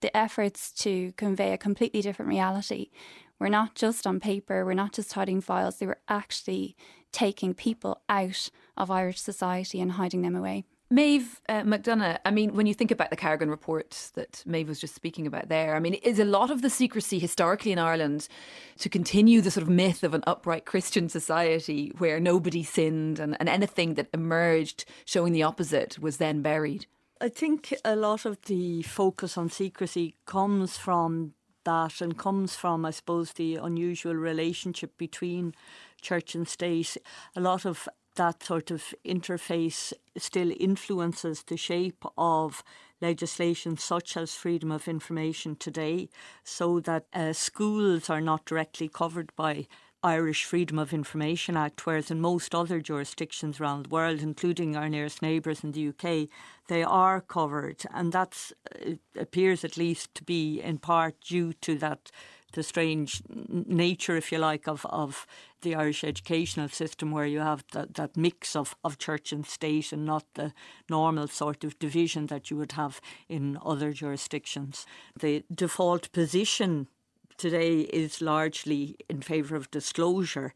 The 0.00 0.16
efforts 0.16 0.72
to 0.82 1.12
convey 1.12 1.52
a 1.52 1.58
completely 1.58 2.00
different 2.00 2.30
reality 2.30 2.90
were 3.38 3.50
not 3.50 3.74
just 3.74 4.06
on 4.06 4.18
paper, 4.18 4.64
we're 4.64 4.72
not 4.72 4.92
just 4.92 5.12
hiding 5.12 5.40
files, 5.40 5.78
they 5.78 5.86
were 5.86 6.00
actually 6.08 6.76
taking 7.12 7.52
people 7.52 8.00
out 8.08 8.48
of 8.76 8.90
Irish 8.90 9.20
society 9.20 9.80
and 9.80 9.92
hiding 9.92 10.22
them 10.22 10.34
away. 10.34 10.64
Maeve 10.92 11.40
uh, 11.48 11.62
McDonagh, 11.62 12.18
I 12.26 12.30
mean, 12.30 12.54
when 12.54 12.66
you 12.66 12.74
think 12.74 12.90
about 12.90 13.08
the 13.08 13.16
Carrigan 13.16 13.48
report 13.48 14.10
that 14.12 14.42
Maeve 14.44 14.68
was 14.68 14.78
just 14.78 14.94
speaking 14.94 15.26
about 15.26 15.48
there, 15.48 15.74
I 15.74 15.80
mean, 15.80 15.94
is 15.94 16.18
a 16.18 16.24
lot 16.26 16.50
of 16.50 16.60
the 16.60 16.68
secrecy 16.68 17.18
historically 17.18 17.72
in 17.72 17.78
Ireland 17.78 18.28
to 18.78 18.90
continue 18.90 19.40
the 19.40 19.50
sort 19.50 19.62
of 19.62 19.70
myth 19.70 20.04
of 20.04 20.12
an 20.12 20.22
upright 20.26 20.66
Christian 20.66 21.08
society 21.08 21.92
where 21.96 22.20
nobody 22.20 22.62
sinned 22.62 23.18
and, 23.18 23.38
and 23.40 23.48
anything 23.48 23.94
that 23.94 24.08
emerged 24.12 24.84
showing 25.06 25.32
the 25.32 25.42
opposite 25.42 25.98
was 25.98 26.18
then 26.18 26.42
buried? 26.42 26.84
I 27.22 27.30
think 27.30 27.72
a 27.86 27.96
lot 27.96 28.26
of 28.26 28.42
the 28.42 28.82
focus 28.82 29.38
on 29.38 29.48
secrecy 29.48 30.16
comes 30.26 30.76
from 30.76 31.32
that 31.64 32.02
and 32.02 32.18
comes 32.18 32.54
from, 32.54 32.84
I 32.84 32.90
suppose, 32.90 33.32
the 33.32 33.56
unusual 33.56 34.14
relationship 34.14 34.98
between 34.98 35.54
church 36.02 36.34
and 36.34 36.46
state. 36.46 36.98
A 37.34 37.40
lot 37.40 37.64
of 37.64 37.88
that 38.16 38.42
sort 38.42 38.70
of 38.70 38.94
interface 39.04 39.92
still 40.16 40.52
influences 40.58 41.42
the 41.44 41.56
shape 41.56 42.04
of 42.16 42.62
legislation 43.00 43.76
such 43.76 44.16
as 44.16 44.34
freedom 44.34 44.70
of 44.70 44.86
information 44.86 45.56
today, 45.56 46.08
so 46.44 46.78
that 46.80 47.06
uh, 47.12 47.32
schools 47.32 48.08
are 48.08 48.20
not 48.20 48.44
directly 48.44 48.88
covered 48.88 49.34
by 49.34 49.66
Irish 50.04 50.44
Freedom 50.44 50.78
of 50.78 50.92
Information 50.92 51.56
Act, 51.56 51.86
whereas 51.86 52.10
in 52.10 52.20
most 52.20 52.54
other 52.54 52.80
jurisdictions 52.80 53.60
around 53.60 53.84
the 53.84 53.88
world, 53.90 54.20
including 54.20 54.76
our 54.76 54.88
nearest 54.88 55.22
neighbours 55.22 55.62
in 55.62 55.72
the 55.72 55.88
UK, 55.88 56.28
they 56.68 56.82
are 56.82 57.20
covered, 57.20 57.82
and 57.92 58.12
that 58.12 58.52
uh, 58.84 58.94
appears 59.16 59.64
at 59.64 59.76
least 59.76 60.14
to 60.16 60.24
be 60.24 60.60
in 60.60 60.78
part 60.78 61.20
due 61.20 61.52
to 61.54 61.76
that 61.76 62.10
the 62.52 62.62
strange 62.62 63.22
nature, 63.28 64.16
if 64.16 64.30
you 64.30 64.38
like, 64.38 64.68
of, 64.68 64.84
of 64.86 65.26
the 65.62 65.74
Irish 65.74 66.04
educational 66.04 66.68
system, 66.68 67.10
where 67.10 67.26
you 67.26 67.40
have 67.40 67.64
that, 67.72 67.94
that 67.94 68.16
mix 68.16 68.54
of, 68.54 68.76
of 68.84 68.98
church 68.98 69.32
and 69.32 69.46
state 69.46 69.92
and 69.92 70.04
not 70.04 70.24
the 70.34 70.52
normal 70.88 71.28
sort 71.28 71.64
of 71.64 71.78
division 71.78 72.26
that 72.26 72.50
you 72.50 72.56
would 72.56 72.72
have 72.72 73.00
in 73.28 73.58
other 73.64 73.92
jurisdictions. 73.92 74.86
The 75.18 75.44
default 75.52 76.12
position 76.12 76.88
today 77.42 77.80
is 77.80 78.22
largely 78.22 78.94
in 79.10 79.20
favour 79.20 79.56
of 79.56 79.68
disclosure, 79.72 80.54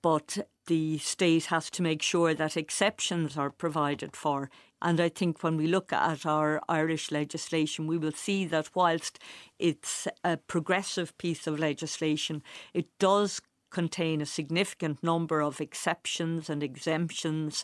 but 0.00 0.38
the 0.66 0.96
state 0.96 1.44
has 1.46 1.68
to 1.68 1.82
make 1.82 2.00
sure 2.00 2.32
that 2.32 2.56
exceptions 2.56 3.36
are 3.36 3.50
provided 3.50 4.16
for. 4.16 4.48
And 4.80 4.98
I 4.98 5.10
think 5.10 5.42
when 5.42 5.58
we 5.58 5.66
look 5.66 5.92
at 5.92 6.24
our 6.24 6.62
Irish 6.70 7.10
legislation, 7.10 7.86
we 7.86 7.98
will 7.98 8.12
see 8.12 8.46
that 8.46 8.70
whilst 8.74 9.18
it's 9.58 10.08
a 10.24 10.38
progressive 10.38 11.16
piece 11.18 11.46
of 11.46 11.58
legislation, 11.58 12.42
it 12.72 12.86
does 12.98 13.42
contain 13.70 14.22
a 14.22 14.26
significant 14.26 15.02
number 15.02 15.42
of 15.42 15.60
exceptions 15.60 16.48
and 16.48 16.62
exemptions 16.62 17.62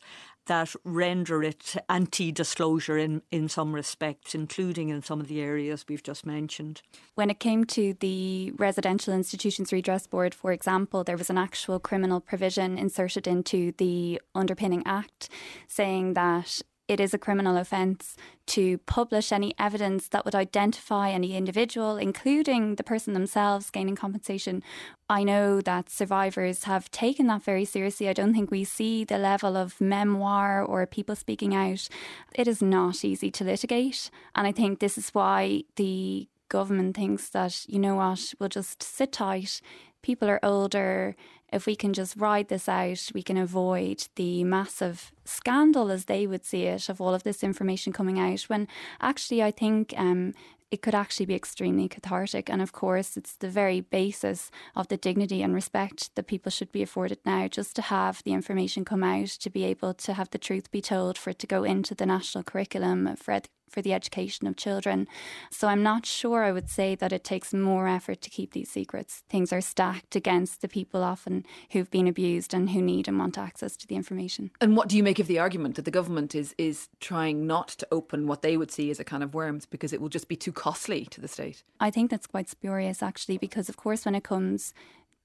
that 0.48 0.74
render 0.84 1.42
it 1.42 1.76
anti 1.88 2.32
disclosure 2.32 2.98
in, 2.98 3.22
in 3.30 3.48
some 3.48 3.74
respects, 3.74 4.34
including 4.34 4.88
in 4.88 5.02
some 5.02 5.20
of 5.20 5.28
the 5.28 5.40
areas 5.40 5.86
we've 5.88 6.02
just 6.02 6.26
mentioned. 6.26 6.82
When 7.14 7.30
it 7.30 7.38
came 7.38 7.64
to 7.66 7.94
the 8.00 8.52
Residential 8.56 9.14
Institutions 9.14 9.72
Redress 9.72 10.06
Board, 10.06 10.34
for 10.34 10.52
example, 10.52 11.04
there 11.04 11.16
was 11.16 11.30
an 11.30 11.38
actual 11.38 11.78
criminal 11.78 12.20
provision 12.20 12.76
inserted 12.76 13.26
into 13.26 13.72
the 13.78 14.20
Underpinning 14.34 14.82
Act 14.84 15.28
saying 15.68 16.14
that 16.14 16.60
it 16.88 17.00
is 17.00 17.12
a 17.12 17.18
criminal 17.18 17.58
offence 17.58 18.16
to 18.46 18.78
publish 18.78 19.30
any 19.30 19.54
evidence 19.58 20.08
that 20.08 20.24
would 20.24 20.34
identify 20.34 21.10
any 21.10 21.36
individual, 21.36 21.98
including 21.98 22.76
the 22.76 22.82
person 22.82 23.12
themselves 23.12 23.70
gaining 23.70 23.94
compensation. 23.94 24.62
I 25.08 25.22
know 25.22 25.60
that 25.60 25.90
survivors 25.90 26.64
have 26.64 26.90
taken 26.90 27.26
that 27.26 27.42
very 27.42 27.66
seriously. 27.66 28.08
I 28.08 28.14
don't 28.14 28.32
think 28.32 28.50
we 28.50 28.64
see 28.64 29.04
the 29.04 29.18
level 29.18 29.56
of 29.56 29.80
memoir 29.80 30.62
or 30.62 30.86
people 30.86 31.14
speaking 31.14 31.54
out. 31.54 31.88
It 32.34 32.48
is 32.48 32.62
not 32.62 33.04
easy 33.04 33.30
to 33.32 33.44
litigate. 33.44 34.10
And 34.34 34.46
I 34.46 34.52
think 34.52 34.78
this 34.78 34.96
is 34.96 35.10
why 35.10 35.64
the 35.76 36.26
government 36.48 36.96
thinks 36.96 37.28
that, 37.30 37.66
you 37.68 37.78
know 37.78 37.96
what, 37.96 38.32
we'll 38.38 38.48
just 38.48 38.82
sit 38.82 39.12
tight. 39.12 39.60
People 40.00 40.28
are 40.28 40.40
older 40.42 41.16
if 41.52 41.66
we 41.66 41.76
can 41.76 41.92
just 41.92 42.16
ride 42.16 42.48
this 42.48 42.68
out, 42.68 43.10
we 43.14 43.22
can 43.22 43.36
avoid 43.36 44.06
the 44.16 44.44
massive 44.44 45.12
scandal, 45.24 45.90
as 45.90 46.04
they 46.04 46.26
would 46.26 46.44
see 46.44 46.64
it, 46.64 46.88
of 46.88 47.00
all 47.00 47.14
of 47.14 47.22
this 47.22 47.42
information 47.42 47.92
coming 47.92 48.18
out. 48.18 48.42
When 48.42 48.68
actually, 49.00 49.42
I 49.42 49.50
think 49.50 49.94
um, 49.96 50.34
it 50.70 50.82
could 50.82 50.94
actually 50.94 51.26
be 51.26 51.34
extremely 51.34 51.88
cathartic. 51.88 52.50
And 52.50 52.60
of 52.60 52.72
course, 52.72 53.16
it's 53.16 53.34
the 53.34 53.48
very 53.48 53.80
basis 53.80 54.50
of 54.76 54.88
the 54.88 54.96
dignity 54.96 55.42
and 55.42 55.54
respect 55.54 56.14
that 56.14 56.26
people 56.26 56.50
should 56.50 56.70
be 56.72 56.82
afforded 56.82 57.18
now, 57.24 57.48
just 57.48 57.74
to 57.76 57.82
have 57.82 58.22
the 58.24 58.32
information 58.32 58.84
come 58.84 59.02
out, 59.02 59.28
to 59.28 59.50
be 59.50 59.64
able 59.64 59.94
to 59.94 60.12
have 60.12 60.30
the 60.30 60.38
truth 60.38 60.70
be 60.70 60.82
told, 60.82 61.16
for 61.16 61.30
it 61.30 61.38
to 61.38 61.46
go 61.46 61.64
into 61.64 61.94
the 61.94 62.06
national 62.06 62.44
curriculum, 62.44 63.16
for 63.16 63.40
for 63.70 63.82
the 63.82 63.92
education 63.92 64.46
of 64.46 64.56
children. 64.56 65.06
So 65.50 65.68
I'm 65.68 65.82
not 65.82 66.06
sure 66.06 66.44
I 66.44 66.52
would 66.52 66.68
say 66.68 66.94
that 66.94 67.12
it 67.12 67.24
takes 67.24 67.52
more 67.52 67.88
effort 67.88 68.20
to 68.22 68.30
keep 68.30 68.52
these 68.52 68.70
secrets. 68.70 69.22
Things 69.28 69.52
are 69.52 69.60
stacked 69.60 70.16
against 70.16 70.60
the 70.60 70.68
people 70.68 71.02
often 71.02 71.44
who've 71.70 71.90
been 71.90 72.08
abused 72.08 72.54
and 72.54 72.70
who 72.70 72.82
need 72.82 73.08
and 73.08 73.18
want 73.18 73.38
access 73.38 73.76
to 73.76 73.86
the 73.86 73.96
information. 73.96 74.50
And 74.60 74.76
what 74.76 74.88
do 74.88 74.96
you 74.96 75.02
make 75.02 75.18
of 75.18 75.26
the 75.26 75.38
argument 75.38 75.76
that 75.76 75.84
the 75.84 75.90
government 75.90 76.34
is 76.34 76.54
is 76.58 76.88
trying 77.00 77.46
not 77.46 77.68
to 77.68 77.88
open 77.92 78.26
what 78.26 78.42
they 78.42 78.56
would 78.56 78.70
see 78.70 78.90
as 78.90 79.00
a 79.00 79.04
kind 79.04 79.22
of 79.22 79.34
worms 79.34 79.66
because 79.66 79.92
it 79.92 80.00
will 80.00 80.08
just 80.08 80.28
be 80.28 80.36
too 80.36 80.52
costly 80.52 81.04
to 81.06 81.20
the 81.20 81.28
state? 81.28 81.62
I 81.80 81.90
think 81.90 82.10
that's 82.10 82.26
quite 82.26 82.48
spurious 82.48 83.02
actually 83.02 83.38
because 83.38 83.68
of 83.68 83.76
course 83.76 84.04
when 84.04 84.14
it 84.14 84.24
comes 84.24 84.74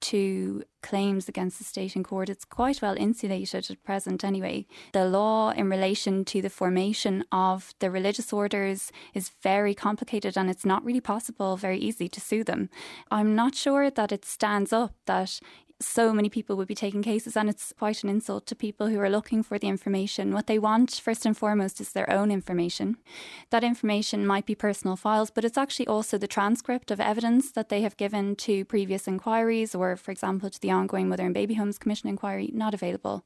to 0.04 0.64
claims 0.82 1.30
against 1.30 1.58
the 1.58 1.64
state 1.64 1.96
in 1.96 2.04
court. 2.04 2.30
It's 2.30 2.46
quite 2.46 2.82
well 2.82 2.96
insulated 2.98 3.72
at 3.72 3.84
present, 3.84 4.24
anyway. 4.24 4.66
The 4.92 5.06
law 5.06 5.52
in 5.52 5.70
relation 5.70 6.26
to 6.26 6.42
the 6.42 6.50
formation 6.50 7.24
of 7.32 7.74
the 7.80 7.90
religious 7.90 8.34
orders 8.34 8.92
is 9.14 9.32
very 9.42 9.74
complicated 9.74 10.38
and 10.38 10.50
it's 10.50 10.66
not 10.66 10.84
really 10.84 11.02
possible 11.02 11.56
very 11.56 11.80
easily 11.80 12.10
to 12.10 12.20
sue 12.20 12.44
them. 12.44 12.70
I'm 13.10 13.34
not 13.34 13.56
sure 13.56 13.90
that 13.90 14.12
it 14.12 14.26
stands 14.26 14.74
up 14.74 14.94
that 15.06 15.40
so 15.84 16.14
many 16.14 16.30
people 16.30 16.56
would 16.56 16.68
be 16.68 16.76
taking 16.76 17.02
cases, 17.02 17.38
and 17.38 17.50
it's 17.50 17.74
quite 17.78 18.04
an 18.04 18.10
insult 18.10 18.46
to 18.48 18.56
people 18.56 18.88
who 18.88 19.00
are 19.00 19.10
looking 19.10 19.44
for 19.44 19.60
the 19.60 19.68
information. 19.68 20.34
What 20.34 20.48
they 20.48 20.60
want, 20.60 20.92
first 21.04 21.26
and 21.26 21.38
foremost, 21.38 21.82
is 21.82 21.92
their 21.92 22.10
own 22.10 22.32
information. 22.32 22.98
That 23.50 23.64
information 23.64 24.26
might 24.26 24.46
be 24.46 24.56
personal 24.56 24.96
files, 24.96 25.30
but 25.30 25.46
it's 25.46 25.58
actually 25.58 25.88
also 25.88 26.18
the 26.18 26.28
transcript 26.28 26.92
of 26.92 27.00
evidence 27.00 27.52
that 27.52 27.70
they 27.70 27.82
have 27.82 27.98
given 27.98 28.36
to 28.38 28.66
previous 28.66 29.08
inquiries, 29.08 29.76
or, 29.76 29.96
for 29.96 30.12
example, 30.12 30.50
to 30.50 30.60
the 30.60 30.72
ongoing 30.72 31.10
Mother 31.10 31.26
and 31.26 31.34
Baby 31.34 31.56
Homes 31.56 31.78
Commission 31.78 32.10
inquiry, 32.10 32.50
not 32.54 32.74
available. 32.74 33.26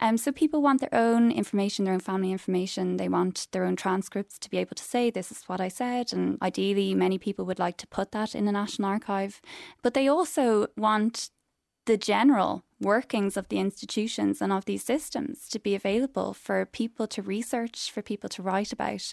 Um, 0.00 0.16
so 0.16 0.32
people 0.32 0.62
want 0.62 0.80
their 0.80 0.94
own 0.94 1.30
information, 1.30 1.84
their 1.84 1.94
own 1.94 2.00
family 2.00 2.32
information. 2.32 2.96
They 2.96 3.08
want 3.08 3.48
their 3.52 3.64
own 3.64 3.76
transcripts 3.76 4.38
to 4.38 4.50
be 4.50 4.58
able 4.58 4.74
to 4.74 4.82
say, 4.82 5.10
this 5.10 5.30
is 5.30 5.44
what 5.44 5.60
I 5.60 5.68
said. 5.68 6.12
And 6.12 6.38
ideally, 6.42 6.94
many 6.94 7.18
people 7.18 7.44
would 7.46 7.58
like 7.58 7.76
to 7.78 7.86
put 7.86 8.12
that 8.12 8.34
in 8.34 8.44
the 8.44 8.52
National 8.52 8.88
Archive. 8.88 9.40
But 9.82 9.94
they 9.94 10.08
also 10.08 10.66
want 10.76 11.30
the 11.84 11.96
general 11.96 12.62
workings 12.80 13.36
of 13.36 13.48
the 13.48 13.58
institutions 13.58 14.40
and 14.40 14.52
of 14.52 14.64
these 14.64 14.84
systems 14.84 15.48
to 15.48 15.58
be 15.58 15.74
available 15.74 16.34
for 16.34 16.64
people 16.66 17.06
to 17.06 17.22
research, 17.22 17.90
for 17.90 18.02
people 18.02 18.28
to 18.28 18.42
write 18.42 18.72
about. 18.72 19.12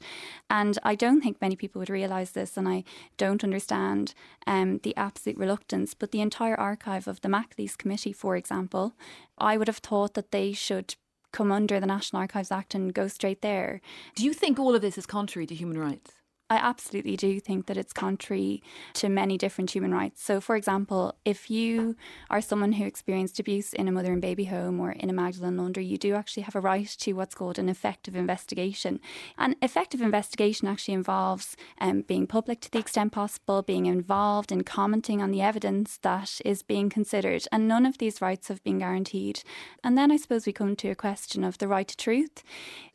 And 0.49 0.77
I 0.83 0.95
don't 0.95 1.21
think 1.21 1.41
many 1.41 1.55
people 1.55 1.79
would 1.79 1.89
realise 1.89 2.31
this, 2.31 2.57
and 2.57 2.67
I 2.67 2.83
don't 3.17 3.43
understand 3.43 4.13
um, 4.47 4.79
the 4.83 4.95
absolute 4.97 5.37
reluctance. 5.37 5.93
But 5.93 6.11
the 6.11 6.21
entire 6.21 6.59
archive 6.59 7.07
of 7.07 7.21
the 7.21 7.29
McAleese 7.29 7.77
Committee, 7.77 8.13
for 8.13 8.35
example, 8.35 8.93
I 9.37 9.57
would 9.57 9.67
have 9.67 9.77
thought 9.77 10.13
that 10.15 10.31
they 10.31 10.53
should 10.53 10.95
come 11.31 11.51
under 11.51 11.79
the 11.79 11.85
National 11.85 12.21
Archives 12.21 12.51
Act 12.51 12.73
and 12.73 12.93
go 12.93 13.07
straight 13.07 13.41
there. 13.41 13.81
Do 14.15 14.25
you 14.25 14.33
think 14.33 14.57
all 14.57 14.75
of 14.75 14.81
this 14.81 14.97
is 14.97 15.05
contrary 15.05 15.45
to 15.47 15.55
human 15.55 15.77
rights? 15.77 16.18
I 16.51 16.55
absolutely 16.55 17.15
do 17.15 17.39
think 17.39 17.67
that 17.67 17.77
it's 17.77 17.93
contrary 17.93 18.63
to 18.95 19.07
many 19.07 19.37
different 19.37 19.69
human 19.69 19.93
rights. 19.93 20.23
So, 20.23 20.41
for 20.41 20.55
example, 20.55 21.13
if 21.23 21.51
you 21.51 21.95
are 22.31 22.41
someone 22.41 22.71
who 22.73 22.85
experienced 22.85 23.39
abuse 23.39 23.71
in 23.71 23.87
a 23.87 23.91
mother 23.91 24.11
and 24.11 24.21
baby 24.21 24.45
home 24.45 24.79
or 24.79 24.91
in 24.91 25.11
a 25.11 25.13
Magdalen 25.13 25.57
laundry, 25.57 25.85
you 25.85 25.99
do 25.99 26.15
actually 26.15 26.43
have 26.43 26.55
a 26.55 26.59
right 26.59 26.87
to 26.87 27.13
what's 27.13 27.35
called 27.35 27.59
an 27.59 27.69
effective 27.69 28.15
investigation. 28.15 28.99
And 29.37 29.57
effective 29.61 30.01
investigation 30.01 30.67
actually 30.67 30.95
involves 30.95 31.55
um, 31.79 32.01
being 32.01 32.25
public 32.25 32.61
to 32.61 32.71
the 32.71 32.79
extent 32.79 33.11
possible, 33.11 33.61
being 33.61 33.85
involved 33.85 34.51
in 34.51 34.63
commenting 34.63 35.21
on 35.21 35.29
the 35.29 35.41
evidence 35.41 35.97
that 35.97 36.41
is 36.43 36.63
being 36.63 36.89
considered. 36.89 37.45
And 37.51 37.67
none 37.67 37.85
of 37.85 37.99
these 37.99 38.21
rights 38.21 38.47
have 38.47 38.63
been 38.63 38.79
guaranteed. 38.79 39.43
And 39.83 39.95
then 39.95 40.11
I 40.11 40.17
suppose 40.17 40.47
we 40.47 40.53
come 40.53 40.75
to 40.77 40.89
a 40.89 40.95
question 40.95 41.43
of 41.43 41.59
the 41.59 41.67
right 41.67 41.87
to 41.87 41.95
truth. 41.95 42.43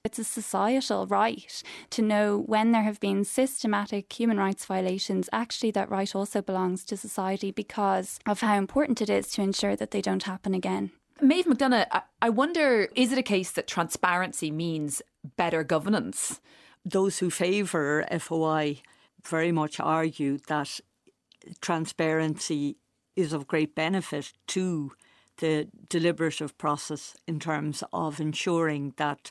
It's 0.04 0.18
a 0.18 0.24
societal 0.24 1.06
right 1.06 1.62
to 1.88 2.02
know 2.02 2.42
when 2.44 2.72
there 2.72 2.82
have 2.82 3.00
been 3.00 3.24
systematic 3.46 4.12
human 4.12 4.38
rights 4.38 4.64
violations. 4.64 5.28
Actually, 5.32 5.70
that 5.72 5.90
right 5.90 6.14
also 6.14 6.40
belongs 6.40 6.84
to 6.84 6.96
society 6.96 7.50
because 7.50 8.18
of 8.26 8.40
how 8.40 8.56
important 8.56 9.02
it 9.02 9.10
is 9.10 9.30
to 9.32 9.42
ensure 9.42 9.76
that 9.76 9.90
they 9.90 10.00
don't 10.00 10.22
happen 10.22 10.54
again. 10.54 10.90
Maeve 11.20 11.46
McDonagh, 11.46 11.86
I 12.20 12.30
wonder 12.30 12.88
is 12.94 13.12
it 13.12 13.18
a 13.18 13.22
case 13.22 13.50
that 13.52 13.66
transparency 13.66 14.50
means 14.50 15.02
better 15.36 15.62
governance? 15.62 16.40
Those 16.84 17.18
who 17.18 17.30
favour 17.30 18.04
FOI 18.18 18.82
very 19.26 19.52
much 19.52 19.78
argue 19.78 20.38
that 20.48 20.80
transparency 21.60 22.76
is 23.16 23.32
of 23.32 23.46
great 23.46 23.74
benefit 23.74 24.32
to 24.48 24.92
the 25.38 25.68
deliberative 25.88 26.56
process 26.58 27.16
in 27.26 27.38
terms 27.40 27.82
of 27.92 28.20
ensuring 28.20 28.94
that 28.96 29.30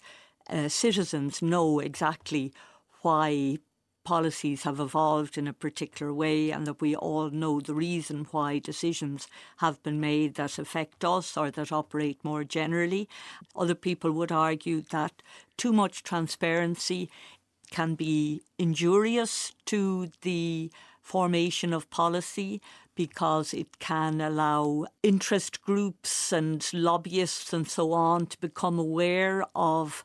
uh, 0.50 0.68
citizens 0.68 1.42
know 1.42 1.80
exactly 1.80 2.54
why 3.02 3.58
policies 4.04 4.64
have 4.64 4.80
evolved 4.80 5.38
in 5.38 5.48
a 5.48 5.54
particular 5.54 6.14
way 6.14 6.52
and 6.52 6.68
that 6.68 6.82
we 6.82 6.96
all 6.96 7.30
know 7.30 7.60
the 7.60 7.74
reason 7.74 8.28
why 8.32 8.60
decisions 8.60 9.28
have 9.58 9.82
been 9.84 10.00
made 10.00 10.36
that 10.36 10.60
affect 10.60 11.04
us 11.06 11.38
or 11.38 11.52
that 11.52 11.72
operate 11.72 12.24
more 12.24 12.44
generally. 12.44 13.08
Other 13.56 13.76
people 13.76 14.12
would 14.12 14.32
argue 14.32 14.82
that 14.92 15.22
too 15.58 15.74
much 15.74 16.04
transparency 16.04 17.10
can 17.72 17.96
be 17.96 18.42
injurious 18.60 19.54
to 19.66 20.10
the 20.22 20.72
formation 21.02 21.74
of 21.74 21.90
policy 21.90 22.62
because 22.96 23.54
it 23.54 23.80
can 23.80 24.22
allow 24.22 24.86
interest 25.02 25.62
groups 25.62 26.32
and 26.32 26.70
lobbyists 26.74 27.54
and 27.54 27.68
so 27.68 27.92
on 27.92 28.28
to 28.28 28.40
become 28.40 28.78
aware 28.78 29.44
of 29.56 30.04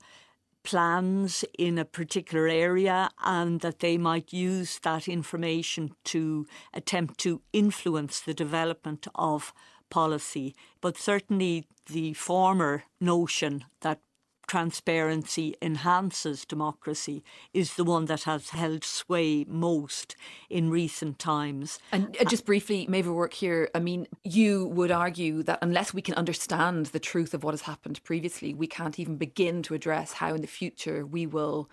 plans 0.68 1.46
in 1.58 1.78
a 1.78 1.84
particular 1.84 2.46
area 2.46 3.08
and 3.24 3.60
that 3.62 3.78
they 3.78 3.96
might 3.96 4.34
use 4.34 4.78
that 4.82 5.08
information 5.08 5.94
to 6.04 6.46
attempt 6.74 7.18
to 7.18 7.40
influence 7.54 8.20
the 8.20 8.34
development 8.34 9.06
of 9.14 9.54
policy. 9.88 10.54
But 10.82 10.98
certainly 10.98 11.64
the 11.86 12.12
former 12.12 12.84
notion 13.00 13.64
that 13.80 14.00
transparency 14.48 15.54
enhances 15.62 16.44
democracy 16.44 17.22
is 17.54 17.74
the 17.74 17.84
one 17.84 18.06
that 18.06 18.24
has 18.24 18.50
held 18.50 18.82
sway 18.82 19.44
most 19.46 20.16
in 20.50 20.70
recent 20.70 21.18
times. 21.18 21.78
And 21.92 22.16
uh, 22.20 22.24
just 22.24 22.46
briefly, 22.46 22.86
Maeve 22.88 23.08
O'Rourke 23.08 23.34
here, 23.34 23.68
I 23.74 23.78
mean, 23.78 24.08
you 24.24 24.66
would 24.68 24.90
argue 24.90 25.42
that 25.44 25.58
unless 25.62 25.94
we 25.94 26.02
can 26.02 26.14
understand 26.14 26.86
the 26.86 26.98
truth 26.98 27.34
of 27.34 27.44
what 27.44 27.52
has 27.52 27.62
happened 27.62 28.02
previously, 28.02 28.54
we 28.54 28.66
can't 28.66 28.98
even 28.98 29.16
begin 29.16 29.62
to 29.64 29.74
address 29.74 30.14
how 30.14 30.34
in 30.34 30.40
the 30.40 30.48
future 30.48 31.06
we 31.06 31.26
will 31.26 31.70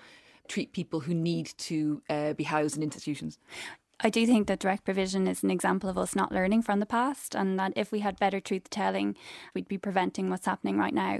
treat 0.48 0.74
people 0.74 1.00
who 1.00 1.14
need 1.14 1.54
to 1.58 2.04
uh, 2.10 2.34
be 2.34 2.44
housed 2.44 2.78
in 2.78 2.84
institutions. 2.84 3.40
I 4.02 4.10
do 4.10 4.26
think 4.26 4.48
that 4.48 4.60
direct 4.60 4.84
provision 4.84 5.26
is 5.28 5.42
an 5.42 5.52
example 5.52 5.90
of 5.90 5.98
us 5.98 6.16
not 6.16 6.32
learning 6.32 6.64
from 6.64 6.80
the 6.80 6.86
past, 6.86 7.34
and 7.34 7.58
that 7.58 7.74
if 7.78 7.92
we 7.92 8.02
had 8.02 8.20
better 8.20 8.42
truth 8.42 8.70
telling, 8.70 9.16
we'd 9.54 9.70
be 9.70 9.78
preventing 9.78 10.30
what's 10.30 10.46
happening 10.46 10.78
right 10.78 10.94
now. 10.94 11.20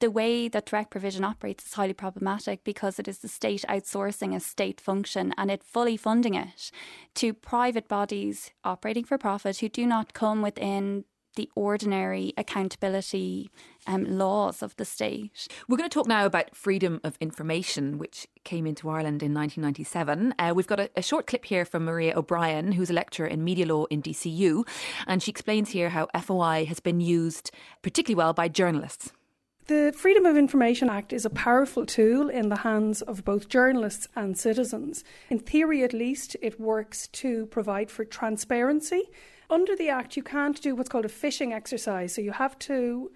The 0.00 0.10
way 0.10 0.48
that 0.48 0.64
direct 0.64 0.90
provision 0.90 1.22
operates 1.22 1.66
is 1.66 1.74
highly 1.74 1.92
problematic 1.92 2.64
because 2.64 2.98
it 2.98 3.08
is 3.08 3.18
the 3.18 3.28
state 3.28 3.64
outsourcing 3.68 4.34
a 4.34 4.40
state 4.40 4.80
function 4.80 5.34
and 5.36 5.50
it 5.50 5.62
fully 5.62 5.98
funding 5.98 6.34
it 6.34 6.70
to 7.16 7.34
private 7.34 7.88
bodies 7.88 8.50
operating 8.64 9.04
for 9.04 9.18
profit 9.18 9.58
who 9.58 9.68
do 9.68 9.86
not 9.86 10.14
come 10.14 10.40
within 10.40 11.04
the 11.34 11.50
ordinary 11.54 12.32
accountability 12.36 13.50
um, 13.86 14.04
laws 14.04 14.62
of 14.62 14.76
the 14.76 14.84
state. 14.84 15.48
We're 15.68 15.76
going 15.76 15.88
to 15.88 15.94
talk 15.94 16.06
now 16.06 16.26
about 16.26 16.56
freedom 16.56 17.00
of 17.04 17.16
information, 17.20 17.98
which 17.98 18.26
came 18.44 18.66
into 18.66 18.88
Ireland 18.88 19.22
in 19.22 19.34
1997. 19.34 20.34
Uh, 20.38 20.52
we've 20.54 20.66
got 20.66 20.80
a, 20.80 20.90
a, 20.96 21.02
short 21.02 21.26
clip 21.26 21.44
here 21.44 21.64
from 21.64 21.84
Maria 21.84 22.16
O'Brien, 22.16 22.72
who's 22.72 22.90
a 22.90 22.94
lecturer 22.94 23.26
in 23.26 23.44
media 23.44 23.66
law 23.66 23.84
in 23.86 24.02
DCU, 24.02 24.66
and 25.06 25.22
she 25.22 25.30
explains 25.30 25.70
here 25.70 25.90
how 25.90 26.08
FOI 26.18 26.64
has 26.66 26.80
been 26.80 27.00
used 27.00 27.50
particularly 27.82 28.16
well 28.16 28.32
by 28.32 28.48
journalists. 28.48 29.12
The 29.66 29.94
Freedom 29.96 30.26
of 30.26 30.36
Information 30.36 30.90
Act 30.90 31.10
is 31.10 31.24
a 31.24 31.30
powerful 31.30 31.86
tool 31.86 32.28
in 32.28 32.50
the 32.50 32.56
hands 32.56 33.00
of 33.00 33.24
both 33.24 33.48
journalists 33.48 34.08
and 34.14 34.36
citizens. 34.36 35.04
In 35.30 35.38
theory, 35.38 35.82
at 35.82 35.94
least, 35.94 36.36
it 36.42 36.60
works 36.60 37.08
to 37.08 37.46
provide 37.46 37.90
for 37.90 38.04
transparency 38.04 39.04
under 39.50 39.76
the 39.76 39.88
Act, 39.88 40.16
you 40.16 40.22
can't 40.22 40.60
do 40.60 40.74
what's 40.74 40.88
called 40.88 41.04
a 41.04 41.10
fishing 41.10 41.52
exercise. 41.52 42.14
So 42.14 42.20
you 42.20 42.32
have 42.32 42.58
to 42.60 43.10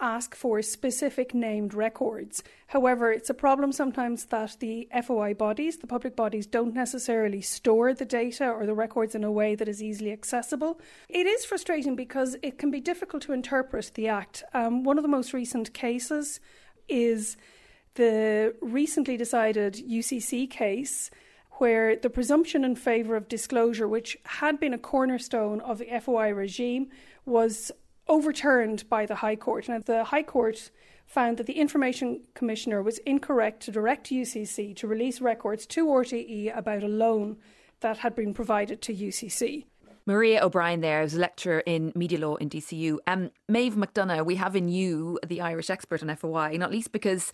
ask 0.00 0.34
for 0.34 0.60
specific 0.60 1.34
named 1.34 1.72
records. 1.72 2.42
However, 2.68 3.12
it's 3.12 3.30
a 3.30 3.34
problem 3.34 3.72
sometimes 3.72 4.26
that 4.26 4.56
the 4.60 4.88
FOI 5.02 5.34
bodies, 5.34 5.78
the 5.78 5.86
public 5.86 6.16
bodies, 6.16 6.46
don't 6.46 6.74
necessarily 6.74 7.40
store 7.40 7.94
the 7.94 8.04
data 8.04 8.48
or 8.48 8.66
the 8.66 8.74
records 8.74 9.14
in 9.14 9.24
a 9.24 9.30
way 9.30 9.54
that 9.54 9.68
is 9.68 9.82
easily 9.82 10.12
accessible. 10.12 10.80
It 11.08 11.26
is 11.26 11.44
frustrating 11.44 11.94
because 11.94 12.36
it 12.42 12.58
can 12.58 12.70
be 12.70 12.80
difficult 12.80 13.22
to 13.24 13.32
interpret 13.32 13.92
the 13.94 14.08
Act. 14.08 14.42
Um, 14.52 14.82
one 14.82 14.98
of 14.98 15.02
the 15.02 15.08
most 15.08 15.32
recent 15.32 15.72
cases 15.72 16.40
is 16.88 17.36
the 17.94 18.54
recently 18.60 19.16
decided 19.16 19.74
UCC 19.74 20.50
case 20.50 21.10
where 21.64 21.96
the 21.96 22.10
presumption 22.10 22.62
in 22.62 22.76
favour 22.76 23.16
of 23.16 23.26
disclosure, 23.26 23.88
which 23.88 24.18
had 24.26 24.60
been 24.60 24.74
a 24.74 24.78
cornerstone 24.92 25.62
of 25.62 25.78
the 25.78 25.88
FOI 25.98 26.28
regime, 26.28 26.90
was 27.24 27.72
overturned 28.06 28.86
by 28.90 29.06
the 29.06 29.14
High 29.14 29.36
Court. 29.36 29.66
And 29.66 29.82
the 29.86 30.04
High 30.04 30.24
Court 30.24 30.70
found 31.06 31.38
that 31.38 31.46
the 31.46 31.54
Information 31.54 32.20
Commissioner 32.34 32.82
was 32.82 32.98
incorrect 33.06 33.62
to 33.62 33.72
direct 33.72 34.10
UCC 34.10 34.76
to 34.76 34.86
release 34.86 35.22
records 35.22 35.64
to 35.68 35.86
RTE 35.86 36.54
about 36.54 36.82
a 36.82 36.86
loan 36.86 37.38
that 37.80 37.96
had 37.96 38.14
been 38.14 38.34
provided 38.34 38.82
to 38.82 38.94
UCC. 38.94 39.64
Maria 40.04 40.44
O'Brien 40.44 40.82
there 40.82 41.00
is 41.00 41.14
a 41.14 41.18
lecturer 41.18 41.60
in 41.60 41.94
media 41.94 42.18
law 42.18 42.34
in 42.34 42.50
DCU. 42.50 42.98
Um, 43.06 43.30
Maeve 43.48 43.74
McDonagh, 43.74 44.26
we 44.26 44.34
have 44.34 44.54
in 44.54 44.68
you 44.68 45.18
the 45.26 45.40
Irish 45.40 45.70
expert 45.70 46.02
on 46.02 46.14
FOI, 46.14 46.58
not 46.58 46.70
least 46.70 46.92
because 46.92 47.32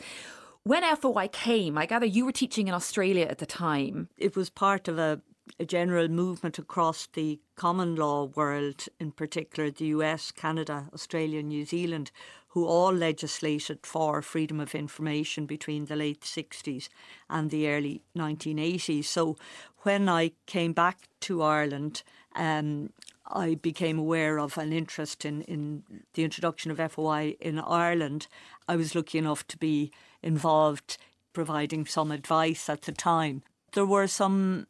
when 0.65 0.97
FOI 0.97 1.29
came, 1.29 1.79
I 1.79 1.87
gather 1.87 2.07
you 2.07 2.25
were 2.25 2.33
teaching 2.33 2.69
in 2.69 2.75
Australia 2.75 3.27
at 3.27 3.39
the 3.39 3.47
time. 3.47 4.09
It 4.17 4.37
was 4.37 4.51
part 4.51 4.89
of 4.89 4.99
a, 4.99 5.21
a 5.59 5.65
general 5.65 6.09
movement 6.09 6.59
across 6.59 7.09
the 7.13 7.41
common 7.57 7.97
law 7.97 8.25
world, 8.25 8.87
in 8.99 9.13
particular 9.13 9.71
the 9.71 9.87
US, 9.87 10.31
Canada, 10.31 10.89
Australia, 10.93 11.43
New 11.43 11.65
Zealand, 11.65 12.11
who 12.49 12.67
all 12.67 12.93
legislated 12.93 13.79
for 13.87 14.21
freedom 14.23 14.61
of 14.61 14.75
information 14.75 15.47
between 15.47 15.87
the 15.87 15.97
late 15.97 16.23
60s 16.23 16.89
and 17.29 17.51
the 17.51 17.69
early 17.69 18.03
1980s. 18.17 19.05
So 19.05 19.37
when 19.83 20.09
I 20.09 20.33
came 20.47 20.73
back 20.73 21.09
to 21.21 21.43
Ireland, 21.43 22.03
um, 22.35 22.91
I 23.27 23.55
became 23.55 23.99
aware 23.99 24.39
of 24.39 24.59
an 24.59 24.73
interest 24.73 25.25
in, 25.25 25.43
in 25.43 25.85
the 26.15 26.25
introduction 26.25 26.71
of 26.71 26.93
FOI 26.93 27.37
in 27.41 27.61
Ireland. 27.61 28.27
I 28.69 28.77
was 28.77 28.95
lucky 28.97 29.19
enough 29.19 29.47
to 29.47 29.57
be 29.57 29.93
involved 30.23 30.99
providing 31.33 31.87
some 31.87 32.11
advice 32.11 32.69
at 32.69 32.83
the 32.83 32.93
time. 32.93 33.43
There 33.73 33.87
were 33.87 34.07
some 34.07 34.67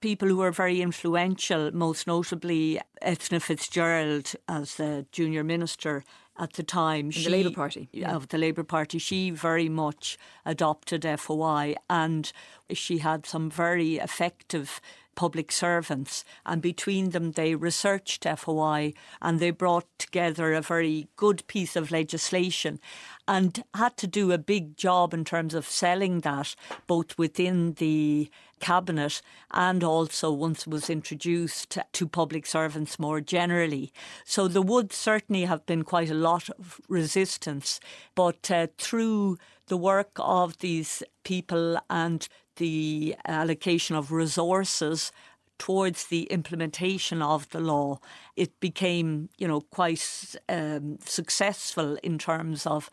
people 0.00 0.28
who 0.28 0.36
were 0.36 0.50
very 0.50 0.82
influential, 0.82 1.70
most 1.72 2.06
notably 2.06 2.80
Eithne 3.02 3.40
Fitzgerald 3.40 4.34
as 4.48 4.74
the 4.74 5.06
junior 5.12 5.44
minister 5.44 6.04
at 6.38 6.54
the 6.54 6.62
time. 6.62 7.10
She, 7.10 7.24
the 7.24 7.30
Labour 7.30 7.50
Party. 7.50 7.88
Of 8.04 8.28
the 8.28 8.38
Labour 8.38 8.64
Party. 8.64 8.98
She 8.98 9.30
very 9.30 9.68
much 9.68 10.18
adopted 10.44 11.06
FOI 11.18 11.76
and 11.88 12.30
she 12.70 12.98
had 12.98 13.26
some 13.26 13.50
very 13.50 13.96
effective 13.96 14.80
public 15.14 15.52
servants, 15.52 16.24
and 16.46 16.62
between 16.62 17.10
them 17.10 17.32
they 17.32 17.54
researched 17.54 18.24
FOI 18.24 18.94
and 19.20 19.40
they 19.40 19.50
brought 19.50 19.86
together 19.98 20.54
a 20.54 20.62
very 20.62 21.06
good 21.16 21.46
piece 21.46 21.76
of 21.76 21.90
legislation 21.90 22.80
and 23.28 23.64
had 23.74 23.96
to 23.96 24.06
do 24.06 24.32
a 24.32 24.38
big 24.38 24.76
job 24.76 25.14
in 25.14 25.24
terms 25.24 25.54
of 25.54 25.66
selling 25.66 26.20
that 26.20 26.54
both 26.86 27.16
within 27.16 27.74
the 27.74 28.30
cabinet 28.60 29.20
and 29.50 29.82
also 29.82 30.30
once 30.30 30.62
it 30.62 30.68
was 30.68 30.88
introduced 30.88 31.78
to 31.92 32.06
public 32.06 32.46
servants 32.46 32.98
more 32.98 33.20
generally. 33.20 33.92
So 34.24 34.48
there 34.48 34.62
would 34.62 34.92
certainly 34.92 35.44
have 35.44 35.66
been 35.66 35.82
quite 35.82 36.10
a 36.10 36.14
lot 36.14 36.48
of 36.50 36.80
resistance, 36.88 37.80
but 38.14 38.50
uh, 38.50 38.68
through 38.78 39.38
the 39.66 39.76
work 39.76 40.10
of 40.16 40.58
these 40.58 41.02
people 41.24 41.78
and 41.90 42.28
the 42.56 43.16
allocation 43.26 43.96
of 43.96 44.12
resources 44.12 45.12
towards 45.58 46.06
the 46.06 46.24
implementation 46.24 47.22
of 47.22 47.48
the 47.50 47.60
law, 47.60 47.98
it 48.36 48.58
became, 48.60 49.28
you 49.38 49.46
know, 49.46 49.60
quite 49.60 50.34
um, 50.48 50.98
successful 51.04 51.96
in 52.02 52.18
terms 52.18 52.66
of 52.66 52.90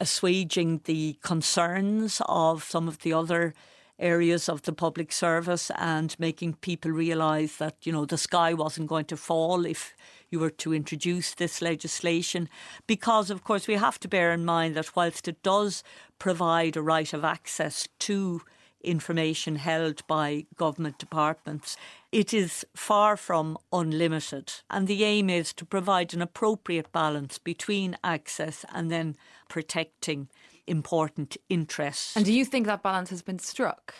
assuaging 0.00 0.80
the 0.84 1.16
concerns 1.22 2.20
of 2.26 2.64
some 2.64 2.88
of 2.88 2.98
the 3.02 3.12
other 3.12 3.54
areas 3.98 4.48
of 4.48 4.62
the 4.62 4.72
public 4.72 5.12
service 5.12 5.70
and 5.76 6.18
making 6.18 6.54
people 6.54 6.90
realise 6.90 7.56
that, 7.58 7.76
you 7.82 7.92
know, 7.92 8.04
the 8.04 8.18
sky 8.18 8.52
wasn't 8.52 8.88
going 8.88 9.04
to 9.04 9.16
fall 9.16 9.64
if 9.64 9.94
you 10.28 10.40
were 10.40 10.50
to 10.50 10.74
introduce 10.74 11.34
this 11.34 11.62
legislation. 11.62 12.48
Because, 12.86 13.30
of 13.30 13.44
course, 13.44 13.68
we 13.68 13.74
have 13.74 14.00
to 14.00 14.08
bear 14.08 14.32
in 14.32 14.44
mind 14.44 14.74
that 14.74 14.96
whilst 14.96 15.28
it 15.28 15.42
does 15.42 15.84
provide 16.18 16.76
a 16.76 16.82
right 16.82 17.12
of 17.12 17.24
access 17.24 17.86
to 18.00 18.42
information 18.84 19.56
held 19.56 20.06
by 20.06 20.46
government 20.56 20.98
departments. 20.98 21.76
It 22.10 22.32
is 22.34 22.64
far 22.74 23.16
from 23.16 23.58
unlimited, 23.72 24.52
and 24.70 24.86
the 24.86 25.04
aim 25.04 25.30
is 25.30 25.52
to 25.54 25.64
provide 25.64 26.14
an 26.14 26.22
appropriate 26.22 26.92
balance 26.92 27.38
between 27.38 27.96
access 28.04 28.64
and 28.72 28.90
then 28.90 29.16
protecting 29.48 30.28
important 30.66 31.36
interests. 31.48 32.16
And 32.16 32.24
do 32.24 32.32
you 32.32 32.44
think 32.44 32.66
that 32.66 32.82
balance 32.82 33.10
has 33.10 33.22
been 33.22 33.38
struck? 33.38 33.94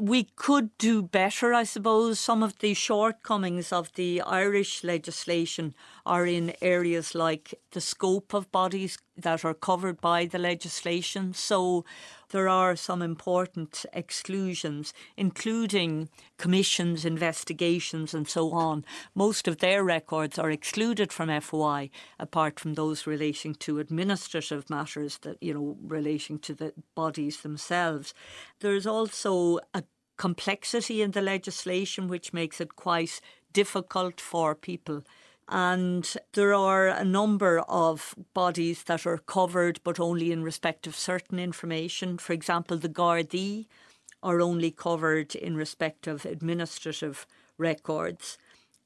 we 0.00 0.24
could 0.24 0.76
do 0.78 1.02
better, 1.02 1.52
I 1.52 1.64
suppose. 1.64 2.18
Some 2.18 2.42
of 2.42 2.58
the 2.58 2.74
shortcomings 2.74 3.72
of 3.72 3.92
the 3.94 4.22
Irish 4.22 4.82
legislation 4.82 5.74
are 6.06 6.26
in 6.26 6.54
areas 6.60 7.14
like 7.14 7.54
the 7.72 7.80
scope 7.80 8.34
of 8.34 8.50
bodies 8.52 8.98
that 9.16 9.44
are 9.44 9.54
covered 9.54 10.00
by 10.00 10.26
the 10.26 10.38
legislation. 10.38 11.34
So 11.34 11.84
there 12.30 12.48
are 12.48 12.76
some 12.76 13.02
important 13.02 13.84
exclusions, 13.92 14.92
including 15.16 16.08
commissions, 16.38 17.04
investigations, 17.04 18.14
and 18.14 18.28
so 18.28 18.52
on. 18.52 18.84
Most 19.14 19.48
of 19.48 19.58
their 19.58 19.84
records 19.84 20.38
are 20.38 20.50
excluded 20.50 21.12
from 21.12 21.40
FOI, 21.40 21.90
apart 22.18 22.58
from 22.58 22.74
those 22.74 23.06
relating 23.06 23.54
to 23.56 23.78
administrative 23.78 24.70
matters 24.70 25.18
that, 25.18 25.36
you 25.40 25.54
know, 25.54 25.76
relating 25.82 26.38
to 26.40 26.54
the 26.54 26.72
bodies 26.94 27.42
themselves. 27.42 28.14
There's 28.60 28.86
also 28.86 29.58
a 29.74 29.82
complexity 30.16 31.02
in 31.02 31.12
the 31.12 31.22
legislation 31.22 32.06
which 32.06 32.32
makes 32.32 32.60
it 32.60 32.76
quite 32.76 33.20
difficult 33.52 34.20
for 34.20 34.54
people 34.54 35.02
and 35.50 36.14
there 36.32 36.54
are 36.54 36.88
a 36.88 37.04
number 37.04 37.58
of 37.60 38.14
bodies 38.32 38.84
that 38.84 39.06
are 39.06 39.18
covered 39.18 39.80
but 39.84 40.00
only 40.00 40.32
in 40.32 40.42
respect 40.42 40.86
of 40.86 40.96
certain 40.96 41.38
information. 41.38 42.18
For 42.18 42.32
example, 42.32 42.78
the 42.78 42.88
Gardaí 42.88 43.66
are 44.22 44.40
only 44.40 44.70
covered 44.70 45.34
in 45.34 45.56
respect 45.56 46.06
of 46.06 46.24
administrative 46.24 47.26
records. 47.58 48.38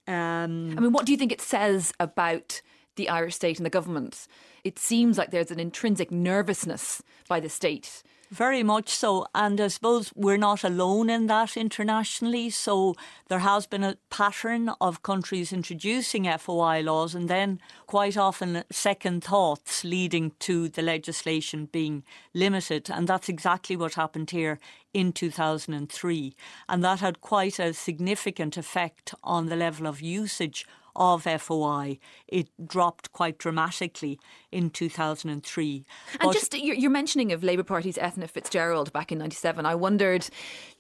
Um, 0.07 0.74
I 0.77 0.81
mean, 0.81 0.92
what 0.92 1.07
do 1.07 1.12
you 1.12 1.18
think 1.18 1.33
it 1.33 1.40
says 1.40 1.92
about 2.00 2.61
the 2.96 3.09
Irish 3.09 3.35
state 3.35 3.59
and 3.59 3.66
the 3.66 3.70
government. 3.70 4.27
It 4.62 4.79
seems 4.79 5.18
like 5.18 5.31
there's 5.31 5.50
an 5.50 5.61
intrinsic 5.61 6.11
nervousness 6.11 7.03
by 7.29 7.40
the 7.40 7.48
state 7.48 8.03
very 8.35 8.64
much 8.64 8.88
so. 8.88 9.27
And 9.35 9.61
I 9.61 9.68
suppose 9.68 10.12
we're 10.16 10.37
not 10.37 10.64
alone 10.64 11.09
in 11.09 11.29
that 11.29 11.57
internationally. 11.57 12.51
So 12.51 12.97
there 13.29 13.38
has 13.38 13.66
been 13.66 13.85
a 13.85 13.97
pattern 14.11 14.70
of 14.81 15.03
countries 15.03 15.53
introducing 15.53 16.25
FOI 16.38 16.83
laws 16.83 17.14
and 17.14 17.29
then 17.29 17.61
quite 17.87 18.16
often 18.16 18.64
second 18.70 19.23
thoughts 19.23 19.85
leading 19.85 20.33
to 20.40 20.68
the 20.68 20.83
legislation 20.83 21.66
being 21.66 22.03
limited. 22.35 22.90
And 22.90 23.07
that's 23.07 23.29
exactly 23.29 23.77
what 23.77 23.94
happened 23.94 24.31
here 24.31 24.59
in 24.92 25.12
2003. 25.12 26.35
And 26.68 26.85
that 26.85 27.01
had 27.01 27.20
quite 27.20 27.61
a 27.61 27.73
significant 27.73 28.57
effect 28.57 29.14
on 29.23 29.47
the 29.47 29.57
level 29.57 29.87
of 29.87 30.01
usage 30.01 30.66
of 30.96 31.24
FOI. 31.24 31.98
It 32.28 32.48
dropped 32.66 33.12
quite 33.12 33.38
dramatically 33.38 34.18
in 34.50 34.70
2003. 34.70 35.85
And 36.12 36.20
but 36.22 36.33
just 36.33 36.54
you're 36.57 36.90
mentioning 36.90 37.33
of 37.33 37.42
Labour 37.42 37.64
Party's 37.64 37.96
Eithne 37.96 38.28
Fitzgerald 38.28 38.92
back 38.92 39.12
in 39.12 39.18
97. 39.18 39.66
I 39.66 39.74
wondered, 39.74 40.28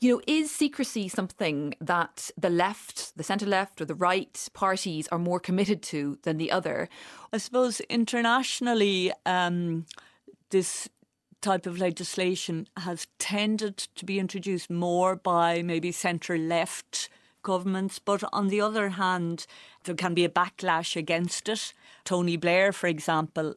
you 0.00 0.14
know, 0.14 0.22
is 0.26 0.50
secrecy 0.50 1.08
something 1.08 1.74
that 1.80 2.30
the 2.36 2.50
left, 2.50 3.16
the 3.16 3.24
centre 3.24 3.46
left, 3.46 3.80
or 3.80 3.84
the 3.84 3.94
right 3.94 4.48
parties 4.52 5.08
are 5.08 5.18
more 5.18 5.40
committed 5.40 5.82
to 5.82 6.18
than 6.22 6.38
the 6.38 6.50
other? 6.50 6.88
I 7.32 7.38
suppose 7.38 7.80
internationally, 7.80 9.12
um, 9.26 9.86
this 10.50 10.88
type 11.44 11.66
of 11.66 11.78
legislation 11.78 12.66
has 12.78 13.06
tended 13.18 13.76
to 13.76 14.06
be 14.06 14.18
introduced 14.18 14.70
more 14.70 15.14
by 15.14 15.60
maybe 15.60 15.92
centre 15.92 16.38
left 16.38 17.10
governments. 17.44 18.00
But 18.00 18.24
on 18.32 18.48
the 18.48 18.60
other 18.60 18.88
hand, 18.90 19.46
there 19.84 19.94
can 19.94 20.14
be 20.14 20.24
a 20.24 20.28
backlash 20.28 20.96
against 20.96 21.48
it. 21.48 21.72
Tony 22.04 22.36
Blair, 22.36 22.72
for 22.72 22.88
example, 22.88 23.54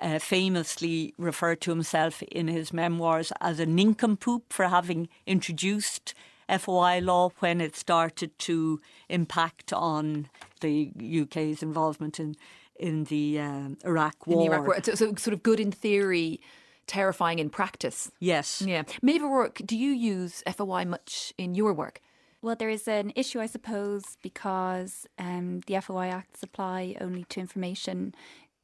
uh, 0.00 0.18
famously 0.18 1.14
referred 1.16 1.60
to 1.62 1.70
himself 1.70 2.22
in 2.22 2.48
his 2.48 2.72
memoirs 2.72 3.32
as 3.40 3.58
a 3.58 3.66
nincompoop 3.66 4.52
for 4.52 4.68
having 4.68 5.08
introduced 5.26 6.14
FOI 6.48 7.00
law 7.00 7.30
when 7.38 7.60
it 7.60 7.76
started 7.76 8.36
to 8.40 8.80
impact 9.08 9.72
on 9.72 10.28
the 10.60 10.90
UK's 11.22 11.62
involvement 11.62 12.18
in 12.20 12.36
in 12.78 13.04
the 13.04 13.38
um, 13.38 13.76
Iraq 13.84 14.26
war. 14.26 14.42
In 14.42 14.48
the 14.48 14.56
Iraq 14.56 14.66
war. 14.66 14.78
So, 14.82 14.94
so, 14.94 15.14
sort 15.16 15.34
of 15.34 15.42
good 15.42 15.60
in 15.60 15.70
theory, 15.70 16.40
terrifying 16.86 17.38
in 17.38 17.50
practice. 17.50 18.10
Yes. 18.20 18.62
Yeah. 18.66 18.84
Maeve 19.02 19.22
O'Rourke, 19.22 19.60
do 19.66 19.76
you 19.76 19.90
use 19.90 20.42
FOI 20.50 20.86
much 20.86 21.34
in 21.36 21.54
your 21.54 21.74
work? 21.74 22.00
Well, 22.42 22.56
there 22.56 22.70
is 22.70 22.88
an 22.88 23.12
issue, 23.16 23.40
I 23.40 23.46
suppose, 23.46 24.16
because 24.22 25.06
um, 25.18 25.60
the 25.66 25.78
FOI 25.80 26.08
Acts 26.08 26.42
apply 26.42 26.96
only 27.00 27.24
to 27.24 27.40
information 27.40 28.14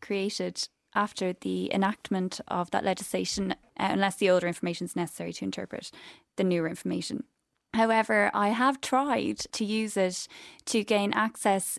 created 0.00 0.68
after 0.94 1.34
the 1.34 1.72
enactment 1.74 2.40
of 2.48 2.70
that 2.70 2.84
legislation, 2.84 3.52
uh, 3.52 3.54
unless 3.76 4.16
the 4.16 4.30
older 4.30 4.46
information 4.46 4.86
is 4.86 4.96
necessary 4.96 5.32
to 5.34 5.44
interpret 5.44 5.90
the 6.36 6.44
newer 6.44 6.68
information. 6.68 7.24
However, 7.74 8.30
I 8.32 8.48
have 8.48 8.80
tried 8.80 9.40
to 9.52 9.64
use 9.64 9.98
it 9.98 10.26
to 10.66 10.82
gain 10.82 11.12
access 11.12 11.78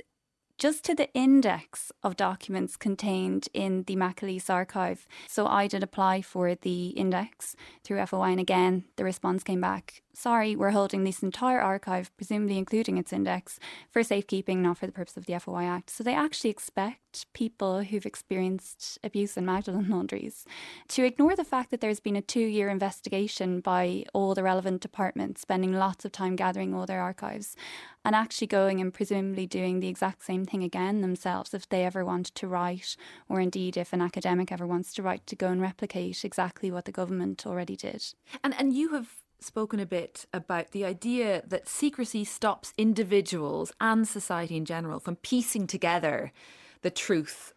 just 0.58 0.84
to 0.86 0.96
the 0.96 1.12
index 1.13 1.91
of 2.04 2.15
documents 2.15 2.76
contained 2.76 3.48
in 3.54 3.84
the 3.84 3.96
McAleese 3.96 4.50
archive. 4.50 5.08
So 5.28 5.46
I 5.48 5.67
did 5.67 5.84
apply 5.84 6.22
for 6.22 6.56
the 6.56 6.88
index 6.89 7.56
through 7.84 8.06
FOI, 8.06 8.32
and 8.32 8.39
again, 8.39 8.86
the 8.96 9.04
response 9.04 9.43
came 9.43 9.62
back 9.62 10.02
sorry, 10.17 10.56
we're 10.56 10.72
holding 10.72 11.04
this 11.04 11.22
entire 11.22 11.62
archive, 11.62 12.10
presumably 12.17 12.58
including 12.58 12.98
its 12.98 13.13
index, 13.13 13.60
for 13.91 14.02
safekeeping, 14.02 14.63
not 14.63 14.78
for 14.78 14.88
the 14.88 14.91
purpose 14.91 15.15
of 15.15 15.28
the 15.28 15.39
FOI 15.39 15.65
Act. 15.65 15.91
So 15.91 16.04
they 16.04 16.15
actually 16.15 16.50
expect 16.50 17.07
people 17.34 17.84
who've 17.84 18.06
experienced 18.06 19.00
abuse 19.04 19.38
in 19.38 19.46
Magdalen 19.46 19.90
laundries 19.90 20.46
to 20.90 21.04
ignore 21.04 21.36
the 21.36 21.44
fact 21.44 21.72
that 21.72 21.82
there's 21.82 22.00
been 22.00 22.16
a 22.16 22.22
two 22.22 22.40
year 22.40 22.70
investigation 22.70 23.60
by 23.60 24.04
all 24.14 24.34
the 24.36 24.44
relevant 24.44 24.82
departments, 24.82 25.42
spending 25.42 25.74
lots 25.74 26.06
of 26.06 26.12
time 26.12 26.36
gathering 26.36 26.74
all 26.74 26.86
their 26.86 27.02
archives, 27.02 27.56
and 28.04 28.16
actually 28.16 28.48
going 28.48 28.80
and 28.80 28.94
presumably 28.94 29.46
doing 29.46 29.80
the 29.80 29.88
exact 29.88 30.24
same 30.24 30.46
thing 30.46 30.64
again 30.64 31.02
themselves 31.02 31.54
if 31.54 31.68
they 31.70 31.84
ever 31.84 32.06
want 32.06 32.28
to 32.36 32.48
write, 32.48 32.96
or 33.28 33.40
indeed 33.40 33.78
if 33.78 33.94
an 33.94 34.02
academic 34.02 34.52
ever 34.52 34.66
wants 34.66 34.94
to 34.94 35.04
write, 35.04 35.26
to 35.28 35.36
go 35.36 35.48
and 35.48 35.62
replicate 35.62 36.24
exactly 36.24 36.72
what 36.72 36.86
the 36.86 36.92
government 36.92 37.46
already 37.46 37.76
did. 37.76 38.04
And, 38.44 38.56
and 38.58 38.74
you 38.74 38.94
have 38.94 39.10
spoken 39.40 39.80
a 39.80 39.86
bit 39.86 40.26
about 40.34 40.72
the 40.72 40.86
idea 40.86 41.44
that 41.48 41.68
secrecy 41.68 42.24
stops 42.24 42.74
individuals 42.78 43.72
and 43.80 44.08
society 44.08 44.58
in 44.58 44.66
general 44.66 45.00
from 45.00 45.16
piecing 45.18 45.68
together 45.68 46.32
the 46.82 46.92
truth 46.92 47.54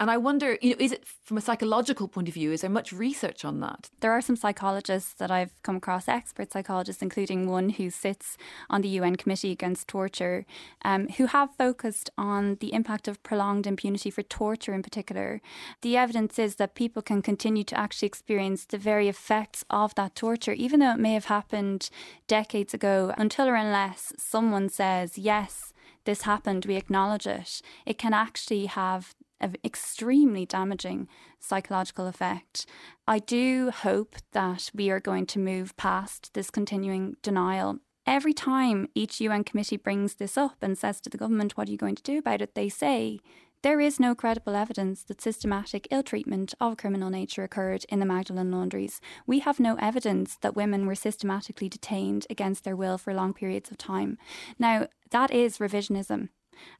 and 0.00 0.10
I 0.10 0.16
wonder, 0.16 0.56
you 0.62 0.70
know, 0.70 0.76
is 0.78 0.92
it 0.92 1.04
from 1.04 1.36
a 1.36 1.42
psychological 1.42 2.08
point 2.08 2.26
of 2.26 2.32
view, 2.32 2.52
is 2.52 2.62
there 2.62 2.70
much 2.70 2.90
research 2.90 3.44
on 3.44 3.60
that? 3.60 3.90
There 4.00 4.12
are 4.12 4.22
some 4.22 4.34
psychologists 4.34 5.12
that 5.12 5.30
I've 5.30 5.62
come 5.62 5.76
across, 5.76 6.08
expert 6.08 6.50
psychologists, 6.50 7.02
including 7.02 7.46
one 7.46 7.68
who 7.68 7.90
sits 7.90 8.38
on 8.70 8.80
the 8.80 8.88
UN 8.88 9.16
Committee 9.16 9.52
Against 9.52 9.88
Torture, 9.88 10.46
um, 10.86 11.08
who 11.08 11.26
have 11.26 11.54
focused 11.54 12.08
on 12.16 12.54
the 12.60 12.72
impact 12.72 13.08
of 13.08 13.22
prolonged 13.22 13.66
impunity 13.66 14.08
for 14.08 14.22
torture 14.22 14.72
in 14.72 14.82
particular. 14.82 15.42
The 15.82 15.98
evidence 15.98 16.38
is 16.38 16.56
that 16.56 16.74
people 16.74 17.02
can 17.02 17.20
continue 17.20 17.64
to 17.64 17.78
actually 17.78 18.06
experience 18.06 18.64
the 18.64 18.78
very 18.78 19.06
effects 19.06 19.66
of 19.68 19.94
that 19.96 20.14
torture, 20.16 20.54
even 20.54 20.80
though 20.80 20.92
it 20.92 20.98
may 20.98 21.12
have 21.12 21.26
happened 21.26 21.90
decades 22.26 22.72
ago, 22.72 23.12
until 23.18 23.48
or 23.48 23.54
unless 23.54 24.14
someone 24.16 24.70
says, 24.70 25.18
yes, 25.18 25.74
this 26.10 26.22
happened, 26.22 26.66
we 26.66 26.74
acknowledge 26.74 27.24
it, 27.24 27.62
it 27.86 27.96
can 27.96 28.12
actually 28.12 28.66
have 28.66 29.14
an 29.40 29.54
extremely 29.64 30.44
damaging 30.44 31.06
psychological 31.38 32.08
effect. 32.08 32.66
I 33.06 33.20
do 33.20 33.70
hope 33.70 34.16
that 34.32 34.70
we 34.74 34.90
are 34.90 34.98
going 34.98 35.26
to 35.26 35.38
move 35.38 35.76
past 35.76 36.34
this 36.34 36.50
continuing 36.50 37.14
denial. 37.22 37.78
Every 38.08 38.32
time 38.32 38.88
each 38.92 39.20
UN 39.20 39.44
committee 39.44 39.76
brings 39.76 40.16
this 40.16 40.36
up 40.36 40.56
and 40.60 40.76
says 40.76 41.00
to 41.02 41.10
the 41.10 41.16
government, 41.16 41.56
What 41.56 41.68
are 41.68 41.70
you 41.70 41.78
going 41.78 41.94
to 41.94 42.02
do 42.02 42.18
about 42.18 42.42
it? 42.42 42.56
they 42.56 42.68
say, 42.68 43.20
there 43.62 43.80
is 43.80 44.00
no 44.00 44.14
credible 44.14 44.56
evidence 44.56 45.02
that 45.02 45.20
systematic 45.20 45.86
ill 45.90 46.02
treatment 46.02 46.54
of 46.60 46.72
a 46.72 46.76
criminal 46.76 47.10
nature 47.10 47.44
occurred 47.44 47.84
in 47.88 48.00
the 48.00 48.06
Magdalen 48.06 48.50
laundries. 48.50 49.00
We 49.26 49.40
have 49.40 49.60
no 49.60 49.76
evidence 49.76 50.36
that 50.40 50.56
women 50.56 50.86
were 50.86 50.94
systematically 50.94 51.68
detained 51.68 52.26
against 52.30 52.64
their 52.64 52.76
will 52.76 52.96
for 52.96 53.12
long 53.12 53.34
periods 53.34 53.70
of 53.70 53.76
time. 53.76 54.16
Now, 54.58 54.88
that 55.10 55.30
is 55.30 55.58
revisionism, 55.58 56.30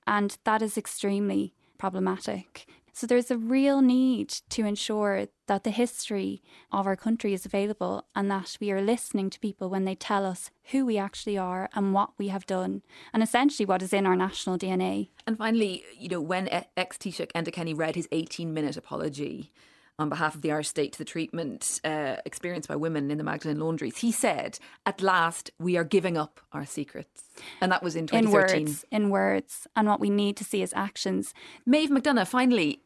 and 0.06 0.38
that 0.44 0.62
is 0.62 0.78
extremely 0.78 1.54
problematic. 1.76 2.66
So 2.92 3.06
there's 3.06 3.30
a 3.30 3.38
real 3.38 3.80
need 3.80 4.28
to 4.50 4.64
ensure 4.64 5.28
that 5.46 5.64
the 5.64 5.70
history 5.70 6.42
of 6.70 6.86
our 6.86 6.96
country 6.96 7.32
is 7.32 7.44
available 7.44 8.06
and 8.14 8.30
that 8.30 8.56
we 8.60 8.70
are 8.70 8.80
listening 8.80 9.30
to 9.30 9.40
people 9.40 9.68
when 9.68 9.84
they 9.84 9.94
tell 9.94 10.24
us 10.24 10.50
who 10.70 10.86
we 10.86 10.98
actually 10.98 11.36
are 11.36 11.68
and 11.74 11.92
what 11.92 12.10
we 12.18 12.28
have 12.28 12.46
done 12.46 12.82
and 13.12 13.22
essentially 13.22 13.66
what 13.66 13.82
is 13.82 13.92
in 13.92 14.06
our 14.06 14.16
national 14.16 14.58
DNA. 14.58 15.08
And 15.26 15.36
finally, 15.36 15.84
you 15.98 16.08
know, 16.08 16.20
when 16.20 16.48
ex 16.76 16.98
Taoiseach 16.98 17.32
Enda 17.32 17.52
Kenny 17.52 17.74
read 17.74 17.96
his 17.96 18.08
18 18.12 18.52
minute 18.54 18.76
apology 18.76 19.52
on 20.00 20.08
behalf 20.08 20.34
of 20.34 20.40
the 20.40 20.50
Irish 20.50 20.68
state 20.68 20.92
to 20.92 20.98
the 20.98 21.04
treatment 21.04 21.80
uh, 21.84 22.16
experienced 22.24 22.68
by 22.68 22.76
women 22.76 23.10
in 23.10 23.18
the 23.18 23.24
Magdalen 23.24 23.60
laundries. 23.60 23.98
He 23.98 24.10
said, 24.10 24.58
At 24.86 25.02
last, 25.02 25.50
we 25.58 25.76
are 25.76 25.84
giving 25.84 26.16
up 26.16 26.40
our 26.52 26.64
secrets. 26.64 27.24
And 27.60 27.70
that 27.72 27.82
was 27.82 27.96
in 27.96 28.06
2013. 28.06 28.58
In 28.58 28.64
words, 28.64 28.84
in 28.90 29.10
words. 29.10 29.66
And 29.76 29.88
what 29.88 30.00
we 30.00 30.10
need 30.10 30.36
to 30.38 30.44
see 30.44 30.62
is 30.62 30.72
actions. 30.74 31.34
Maeve 31.66 31.90
McDonagh, 31.90 32.26
finally, 32.26 32.80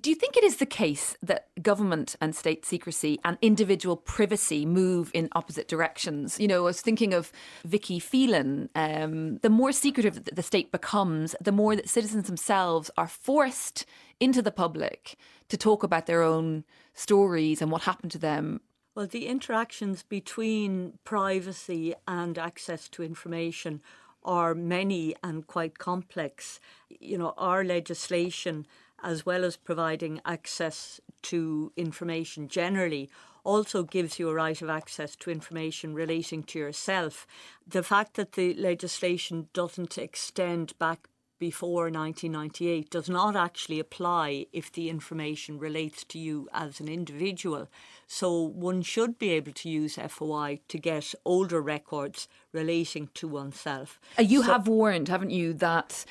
do 0.00 0.10
you 0.10 0.16
think 0.16 0.36
it 0.36 0.44
is 0.44 0.56
the 0.56 0.66
case 0.66 1.16
that 1.22 1.48
government 1.62 2.16
and 2.20 2.34
state 2.34 2.64
secrecy 2.64 3.18
and 3.24 3.38
individual 3.42 3.96
privacy 3.96 4.66
move 4.66 5.10
in 5.14 5.28
opposite 5.32 5.68
directions? 5.68 6.38
You 6.38 6.48
know, 6.48 6.62
I 6.62 6.66
was 6.66 6.80
thinking 6.80 7.14
of 7.14 7.32
Vicky 7.64 7.98
Phelan. 7.98 8.68
Um, 8.74 9.38
the 9.38 9.50
more 9.50 9.72
secretive 9.72 10.24
the 10.24 10.42
state 10.42 10.72
becomes, 10.72 11.34
the 11.40 11.52
more 11.52 11.76
that 11.76 11.88
citizens 11.88 12.26
themselves 12.26 12.90
are 12.96 13.08
forced 13.08 13.84
into 14.20 14.42
the 14.42 14.50
public 14.50 15.16
to 15.48 15.56
talk 15.56 15.82
about 15.82 16.06
their 16.06 16.22
own 16.22 16.64
stories 16.94 17.62
and 17.62 17.70
what 17.70 17.82
happened 17.82 18.12
to 18.12 18.18
them. 18.18 18.60
Well, 18.98 19.06
the 19.06 19.28
interactions 19.28 20.02
between 20.02 20.98
privacy 21.04 21.94
and 22.08 22.36
access 22.36 22.88
to 22.88 23.04
information 23.04 23.80
are 24.24 24.56
many 24.56 25.14
and 25.22 25.46
quite 25.46 25.78
complex. 25.78 26.58
You 26.88 27.16
know, 27.16 27.32
our 27.38 27.62
legislation, 27.62 28.66
as 29.00 29.24
well 29.24 29.44
as 29.44 29.56
providing 29.56 30.20
access 30.24 31.00
to 31.30 31.70
information 31.76 32.48
generally, 32.48 33.08
also 33.44 33.84
gives 33.84 34.18
you 34.18 34.30
a 34.30 34.34
right 34.34 34.60
of 34.60 34.68
access 34.68 35.14
to 35.14 35.30
information 35.30 35.94
relating 35.94 36.42
to 36.42 36.58
yourself. 36.58 37.24
The 37.68 37.84
fact 37.84 38.14
that 38.14 38.32
the 38.32 38.52
legislation 38.54 39.46
doesn't 39.52 39.96
extend 39.96 40.76
back 40.80 41.08
before 41.38 41.84
1998 41.84 42.90
does 42.90 43.08
not 43.08 43.36
actually 43.36 43.78
apply 43.78 44.46
if 44.52 44.72
the 44.72 44.88
information 44.88 45.58
relates 45.58 46.04
to 46.04 46.18
you 46.18 46.48
as 46.52 46.80
an 46.80 46.88
individual. 46.88 47.68
So 48.06 48.40
one 48.40 48.82
should 48.82 49.18
be 49.18 49.30
able 49.30 49.52
to 49.52 49.68
use 49.68 49.96
FOI 49.96 50.60
to 50.68 50.78
get 50.78 51.14
older 51.24 51.60
records 51.60 52.28
relating 52.52 53.08
to 53.14 53.28
oneself. 53.28 54.00
Uh, 54.18 54.22
you 54.22 54.42
so, 54.42 54.52
have 54.52 54.68
warned, 54.68 55.08
haven't 55.08 55.30
you, 55.30 55.52
that 55.54 56.04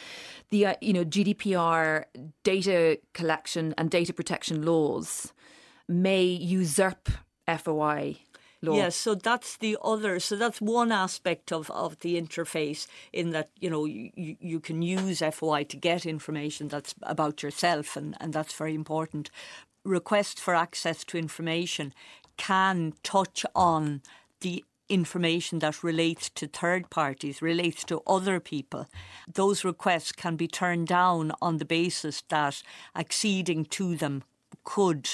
the 0.49 0.67
uh, 0.67 0.75
you 0.81 0.93
know 0.93 1.03
GDPR 1.03 2.05
data 2.43 2.99
collection 3.13 3.73
and 3.77 3.89
data 3.89 4.13
protection 4.13 4.63
laws 4.63 5.33
may 5.87 6.23
usurp 6.23 7.09
FOI 7.47 8.17
law. 8.67 8.75
Yes, 8.75 8.95
so 8.95 9.15
that's 9.15 9.58
the 9.58 9.77
other. 9.84 10.19
So 10.19 10.36
that's 10.36 10.62
one 10.62 10.91
aspect 10.91 11.51
of, 11.51 11.69
of 11.71 11.99
the 11.99 12.19
interface 12.21 12.88
in 13.12 13.32
that 13.32 13.49
you 13.60 13.69
know 13.69 13.86
you, 13.86 14.12
you 14.15 14.60
can 14.60 14.82
use 14.82 15.19
FOI 15.19 15.63
to 15.65 15.77
get 15.77 16.06
information 16.06 16.67
that's 16.67 16.95
about 17.03 17.43
yourself, 17.43 17.95
and, 17.95 18.15
and 18.19 18.34
that's 18.34 18.53
very 18.53 18.75
important. 18.75 19.30
Requests 19.84 20.41
for 20.41 20.56
access 20.56 21.03
to 21.06 21.17
information 21.17 21.93
can 22.38 22.93
touch 23.03 23.45
on 23.56 24.01
the 24.41 24.63
information 24.89 25.60
that 25.60 25.84
relates 25.84 26.30
to 26.30 26.47
third 26.47 26.89
parties, 26.89 27.41
relates 27.41 27.84
to 27.86 28.01
other 28.08 28.39
people, 28.39 28.88
those 29.32 29.65
requests 29.65 30.12
can 30.12 30.36
be 30.36 30.47
turned 30.47 30.88
down 30.88 31.32
on 31.41 31.58
the 31.58 31.65
basis 31.65 32.23
that 32.30 32.62
acceding 32.95 33.65
to 33.65 33.95
them 33.95 34.23
could 34.63 35.10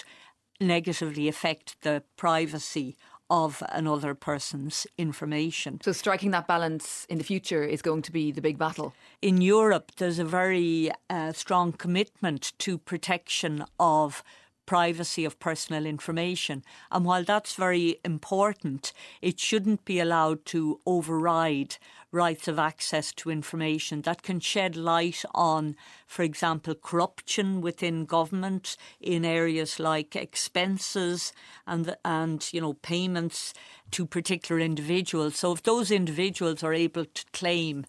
negatively 0.60 1.28
affect 1.28 1.82
the 1.82 2.04
privacy 2.16 2.96
of 3.30 3.64
another 3.70 4.14
person's 4.14 4.86
information. 4.98 5.80
So, 5.84 5.92
striking 5.92 6.32
that 6.32 6.48
balance 6.48 7.06
in 7.10 7.18
the 7.18 7.24
future 7.24 7.64
is 7.64 7.82
going 7.82 8.02
to 8.04 8.12
be 8.12 8.32
the 8.32 8.42
big 8.42 8.58
battle. 8.58 8.94
In 9.22 9.42
Europe, 9.42 9.92
there's 9.98 10.20
a 10.20 10.26
very 10.26 10.92
uh, 11.10 11.32
strong 11.34 11.72
commitment 11.72 12.54
to 12.60 12.78
protection 12.78 13.66
of 13.80 14.24
privacy 14.66 15.26
of 15.26 15.40
personal 15.40 15.86
information. 15.86 16.64
And 16.92 17.06
while 17.06 17.24
that's 17.24 17.56
very 17.56 18.00
important, 18.04 18.94
it 19.22 19.40
shouldn't 19.40 19.86
be 19.86 20.00
allowed 20.00 20.46
to 20.46 20.80
override 20.86 21.78
rights 22.12 22.48
of 22.48 22.60
access 22.60 23.12
to 23.12 23.32
information 23.32 24.04
that 24.04 24.22
can 24.22 24.40
shed 24.40 24.76
light 24.76 25.24
on, 25.34 25.76
for 26.06 26.22
example, 26.22 26.76
corruption 26.76 27.60
within 27.60 28.06
government 28.06 28.78
in 29.02 29.26
areas 29.26 29.80
like 29.80 30.16
expenses 30.16 31.34
and 31.66 31.96
and 32.06 32.54
you 32.54 32.62
know 32.62 32.74
payments 32.74 33.54
to 33.92 34.06
particular 34.06 34.62
individuals. 34.62 35.38
So 35.38 35.54
if 35.54 35.64
those 35.64 35.90
individuals 35.92 36.64
are 36.64 36.74
able 36.74 37.06
to 37.06 37.26
claim 37.34 37.86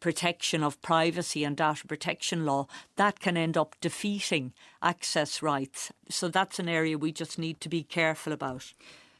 protection 0.00 0.62
of 0.62 0.80
privacy 0.82 1.44
and 1.44 1.56
data 1.56 1.86
protection 1.86 2.44
law, 2.44 2.66
that 2.96 3.20
can 3.20 3.36
end 3.36 3.56
up 3.56 3.76
defeating 3.80 4.52
access 4.82 5.42
rights. 5.42 5.92
So 6.08 6.28
that's 6.28 6.58
an 6.58 6.68
area 6.68 6.98
we 6.98 7.12
just 7.12 7.38
need 7.38 7.60
to 7.60 7.68
be 7.68 7.82
careful 7.82 8.32
about. 8.32 8.72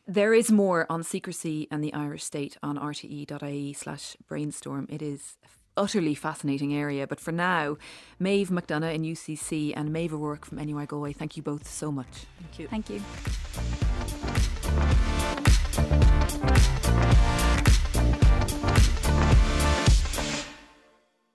There 0.06 0.34
is 0.34 0.50
more 0.50 0.86
on 0.90 1.04
secrecy 1.04 1.68
and 1.70 1.84
the 1.84 1.94
Irish 1.94 2.24
state 2.24 2.56
on 2.62 2.76
rte.ie 2.78 3.72
slash 3.74 4.16
brainstorm. 4.26 4.88
It 4.90 5.02
is 5.02 5.36
utterly 5.76 6.14
fascinating 6.14 6.74
area. 6.74 7.06
But 7.06 7.20
for 7.20 7.32
now, 7.32 7.76
Maeve 8.18 8.48
McDonagh 8.48 8.94
in 8.94 9.02
UCC 9.02 9.72
and 9.76 9.92
Maeve 9.92 10.14
O'Rourke 10.14 10.46
from 10.46 10.58
NUI 10.58 10.86
Galway, 10.86 11.12
thank 11.12 11.36
you 11.36 11.42
both 11.42 11.68
so 11.68 11.92
much. 11.92 12.26
Thank 12.38 12.58
you. 12.58 12.68
Thank 12.68 12.90
you. 12.90 13.99